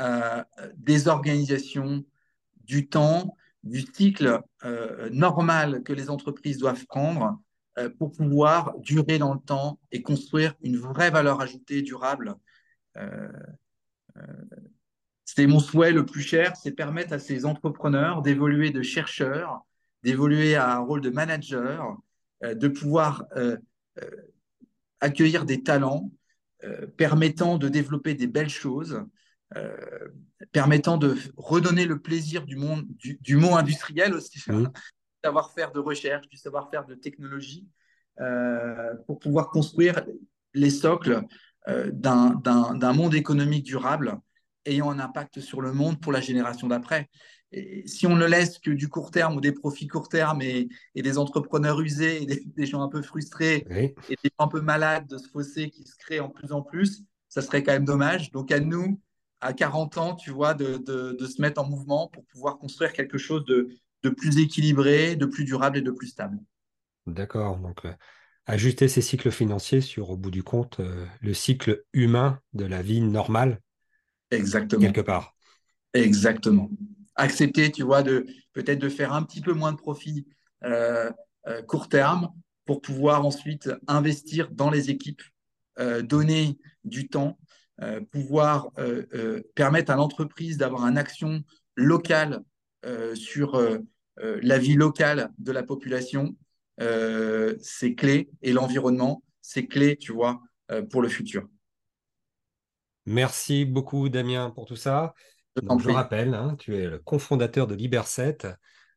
euh, 0.01 0.43
des 0.77 1.07
organisations, 1.07 2.03
du 2.63 2.87
temps, 2.87 3.37
du 3.63 3.81
cycle 3.81 4.41
euh, 4.63 5.09
normal 5.11 5.83
que 5.83 5.93
les 5.93 6.09
entreprises 6.09 6.57
doivent 6.57 6.85
prendre 6.87 7.39
euh, 7.77 7.89
pour 7.99 8.11
pouvoir 8.11 8.77
durer 8.79 9.19
dans 9.19 9.33
le 9.33 9.39
temps 9.39 9.79
et 9.91 10.01
construire 10.01 10.55
une 10.61 10.77
vraie 10.77 11.11
valeur 11.11 11.41
ajoutée 11.41 11.83
durable. 11.83 12.35
C'est 15.35 15.47
mon 15.47 15.59
souhait 15.59 15.91
le 15.91 16.05
plus 16.05 16.21
cher, 16.21 16.55
c'est 16.55 16.71
permettre 16.71 17.13
à 17.13 17.19
ces 17.19 17.45
entrepreneurs 17.45 18.21
d'évoluer 18.21 18.71
de 18.71 18.81
chercheurs, 18.81 19.61
d'évoluer 20.03 20.55
à 20.55 20.75
un 20.75 20.79
rôle 20.79 21.01
de 21.01 21.09
manager, 21.09 21.97
de 22.41 22.67
pouvoir 22.67 23.25
accueillir 24.99 25.45
des 25.45 25.63
talents 25.63 26.11
permettant 26.97 27.57
de 27.57 27.69
développer 27.69 28.13
des 28.15 28.27
belles 28.27 28.49
choses 28.49 29.05
euh, 29.57 30.07
permettant 30.53 30.97
de 30.97 31.17
redonner 31.35 31.85
le 31.85 31.99
plaisir 31.99 32.45
du 32.45 32.55
monde 32.55 32.85
du, 32.97 33.35
mot 33.35 33.55
industriel 33.55 34.13
aussi, 34.13 34.39
du 34.39 34.65
savoir-faire 35.23 35.73
de 35.73 35.79
recherche, 35.79 36.27
du 36.29 36.37
savoir-faire 36.37 36.85
de 36.85 36.95
technologie, 36.95 37.67
euh, 38.21 38.95
pour 39.07 39.19
pouvoir 39.19 39.49
construire 39.49 40.05
les 40.53 40.69
socles 40.69 41.23
euh, 41.67 41.91
d'un 41.91 42.93
monde 42.93 43.13
économique 43.13 43.65
durable 43.65 44.17
ayant 44.65 44.89
un 44.91 44.99
impact 44.99 45.39
sur 45.39 45.61
le 45.61 45.73
monde 45.73 45.99
pour 45.99 46.11
la 46.11 46.21
génération 46.21 46.67
d'après. 46.67 47.09
Si 47.85 48.07
on 48.07 48.15
ne 48.15 48.25
laisse 48.25 48.59
que 48.59 48.71
du 48.71 48.87
court 48.87 49.11
terme 49.11 49.35
ou 49.35 49.41
des 49.41 49.51
profits 49.51 49.87
court 49.87 50.07
terme 50.07 50.41
et, 50.41 50.69
des 50.95 51.17
entrepreneurs 51.17 51.81
usés 51.81 52.23
et 52.23 52.25
des, 52.25 52.65
gens 52.65 52.81
un 52.81 52.87
peu 52.87 53.01
frustrés 53.01 53.65
et 53.69 54.15
des 54.23 54.29
gens 54.39 54.45
un 54.45 54.47
peu 54.47 54.61
malades 54.61 55.07
de 55.07 55.17
ce 55.17 55.27
fossé 55.27 55.69
qui 55.69 55.83
se 55.83 55.95
crée 55.97 56.19
en 56.19 56.29
plus 56.29 56.51
en 56.51 56.61
plus, 56.61 57.03
ça 57.27 57.41
serait 57.41 57.63
quand 57.63 57.73
même 57.73 57.85
dommage. 57.85 58.31
Donc 58.31 58.51
à 58.51 58.59
nous 58.59 58.99
à 59.41 59.53
40 59.53 59.97
ans, 59.97 60.15
tu 60.15 60.29
vois, 60.29 60.53
de, 60.53 60.77
de, 60.77 61.25
se 61.25 61.41
mettre 61.41 61.59
en 61.59 61.67
mouvement 61.67 62.07
pour 62.07 62.23
pouvoir 62.25 62.59
construire 62.59 62.93
quelque 62.93 63.17
chose 63.17 63.43
de, 63.45 63.69
de 64.03 64.09
plus 64.09 64.37
équilibré, 64.37 65.15
de 65.15 65.25
plus 65.25 65.43
durable 65.43 65.77
et 65.77 65.81
de 65.81 65.91
plus 65.91 66.07
stable. 66.07 66.37
D'accord. 67.07 67.57
Donc, 67.57 67.85
euh, 67.85 67.93
ajuster 68.45 68.87
ces 68.87 69.01
cycles 69.01 69.31
financiers 69.31 69.81
sur, 69.81 70.11
au 70.11 70.17
bout 70.17 70.31
du 70.31 70.43
compte, 70.43 70.79
euh, 70.79 71.05
le 71.21 71.33
cycle 71.33 71.83
humain 71.93 72.39
de 72.53 72.65
la 72.65 72.83
vie 72.83 73.01
normale, 73.01 73.59
Exactement. 74.31 74.81
quelque 74.81 75.01
part. 75.01 75.35
Exactement. 75.93 76.69
Accepter, 77.15 77.71
tu 77.71 77.83
vois, 77.83 78.03
de 78.03 78.25
peut-être 78.53 78.79
de 78.79 78.89
faire 78.89 79.13
un 79.13 79.23
petit 79.23 79.41
peu 79.41 79.53
moins 79.53 79.71
de 79.71 79.77
profit 79.77 80.25
euh, 80.63 81.11
euh, 81.47 81.61
court 81.63 81.89
terme 81.89 82.29
pour 82.65 82.81
pouvoir 82.81 83.25
ensuite 83.25 83.69
investir 83.87 84.49
dans 84.51 84.69
les 84.69 84.89
équipes, 84.89 85.21
euh, 85.79 86.01
donner 86.01 86.57
du 86.83 87.07
temps, 87.07 87.37
euh, 87.81 88.01
pouvoir 88.11 88.69
euh, 88.77 89.41
permettre 89.55 89.91
à 89.91 89.95
l'entreprise 89.95 90.57
d'avoir 90.57 90.85
une 90.85 90.97
action 90.97 91.43
locale 91.75 92.41
sur 93.13 93.61
la 94.17 94.57
vie 94.57 94.73
locale 94.73 95.29
de 95.37 95.51
la 95.51 95.61
population. 95.61 96.35
C'est 96.79 97.93
clé 97.95 98.29
et 98.41 98.53
l'environnement, 98.53 99.23
c'est 99.41 99.67
clé, 99.67 99.97
tu 99.97 100.13
vois, 100.13 100.41
pour 100.89 101.03
le 101.03 101.07
futur. 101.07 101.47
Merci 103.11 103.65
beaucoup, 103.65 104.09
Damien, 104.09 104.49
pour 104.51 104.65
tout 104.65 104.75
ça. 104.75 105.13
Donc, 105.61 105.81
je 105.81 105.89
rappelle, 105.89 106.33
hein, 106.33 106.55
tu 106.57 106.77
es 106.77 106.87
le 106.87 106.97
cofondateur 106.97 107.67
de 107.67 107.75
Liberset. 107.75 108.37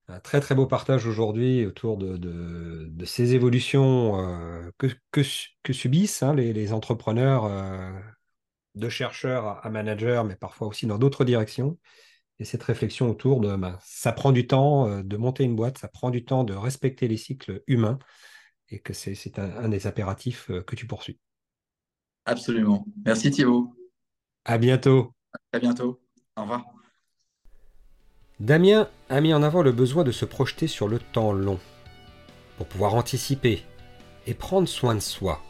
Un 0.06 0.20
très, 0.20 0.40
très 0.40 0.54
beau 0.54 0.66
partage 0.66 1.06
aujourd'hui 1.06 1.66
autour 1.66 1.96
de, 1.96 2.16
de- 2.16 2.86
de 2.90 3.04
ces 3.04 3.34
évolutions 3.34 4.20
euh, 4.20 4.70
que, 4.78 4.86
que, 5.10 5.22
su- 5.22 5.50
que 5.62 5.72
subissent 5.72 6.22
hein, 6.22 6.34
les, 6.34 6.52
les 6.52 6.72
entrepreneurs 6.72 7.44
euh, 7.46 7.90
de 8.76 8.88
chercheurs 8.88 9.64
à, 9.66 9.70
managers, 9.70 10.22
mais 10.26 10.36
parfois 10.36 10.68
aussi 10.68 10.86
dans 10.86 10.98
d'autres 10.98 11.24
directions. 11.24 11.78
Et 12.38 12.44
cette 12.44 12.62
réflexion 12.62 13.10
autour 13.10 13.40
de 13.40 13.56
ben, 13.56 13.78
ça 13.82 14.12
prend 14.12 14.30
du 14.30 14.46
temps 14.46 14.88
euh, 14.88 15.02
de 15.02 15.16
monter 15.16 15.44
une 15.44 15.56
boîte, 15.56 15.78
ça 15.78 15.88
prend 15.88 16.10
du 16.10 16.24
temps 16.24 16.44
de 16.44 16.54
respecter 16.54 17.08
les 17.08 17.16
cycles 17.16 17.62
humains 17.66 17.98
et 18.68 18.78
que 18.78 18.92
c'est 18.92 19.38
un, 19.38 19.56
un 19.56 19.68
des 19.68 19.86
impératifs 19.86 20.50
que 20.66 20.76
tu 20.76 20.86
poursuis. 20.86 21.18
Absolument. 22.26 22.86
Merci 23.04 23.30
Thibaut. 23.30 23.74
À 24.44 24.58
bientôt. 24.58 25.12
À 25.52 25.58
bientôt. 25.58 26.00
Au 26.36 26.42
revoir. 26.42 26.64
Damien 28.40 28.88
a 29.08 29.20
mis 29.20 29.32
en 29.32 29.42
avant 29.42 29.62
le 29.62 29.72
besoin 29.72 30.04
de 30.04 30.12
se 30.12 30.26
projeter 30.26 30.66
sur 30.66 30.86
le 30.86 30.98
temps 30.98 31.32
long 31.32 31.58
pour 32.58 32.66
pouvoir 32.66 32.94
anticiper 32.94 33.62
et 34.26 34.34
prendre 34.34 34.68
soin 34.68 34.94
de 34.94 35.00
soi, 35.00 35.40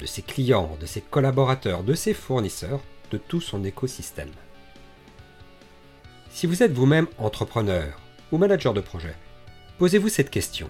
de 0.00 0.06
ses 0.06 0.22
clients, 0.22 0.76
de 0.80 0.86
ses 0.86 1.00
collaborateurs, 1.00 1.84
de 1.84 1.94
ses 1.94 2.12
fournisseurs, 2.12 2.80
de 3.12 3.18
tout 3.18 3.40
son 3.40 3.62
écosystème. 3.62 4.32
Si 6.30 6.48
vous 6.48 6.64
êtes 6.64 6.72
vous-même 6.72 7.06
entrepreneur 7.18 8.00
ou 8.32 8.38
manager 8.38 8.74
de 8.74 8.80
projet, 8.80 9.14
posez-vous 9.78 10.08
cette 10.08 10.30
question. 10.30 10.68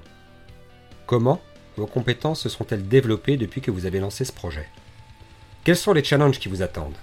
Comment 1.07 1.41
vos 1.77 1.87
compétences 1.87 2.43
se 2.43 2.49
sont-elles 2.51 2.89
développées 2.89 3.39
depuis 3.39 3.63
que 3.63 3.71
vous 3.71 3.87
avez 3.87 4.01
lancé 4.01 4.27
ce 4.27 4.33
projet? 4.33 4.69
Quels 5.65 5.77
sont 5.77 5.95
les 5.95 6.05
challenges 6.05 6.39
qui 6.39 6.49
vous 6.49 6.61
attendent? 6.61 6.99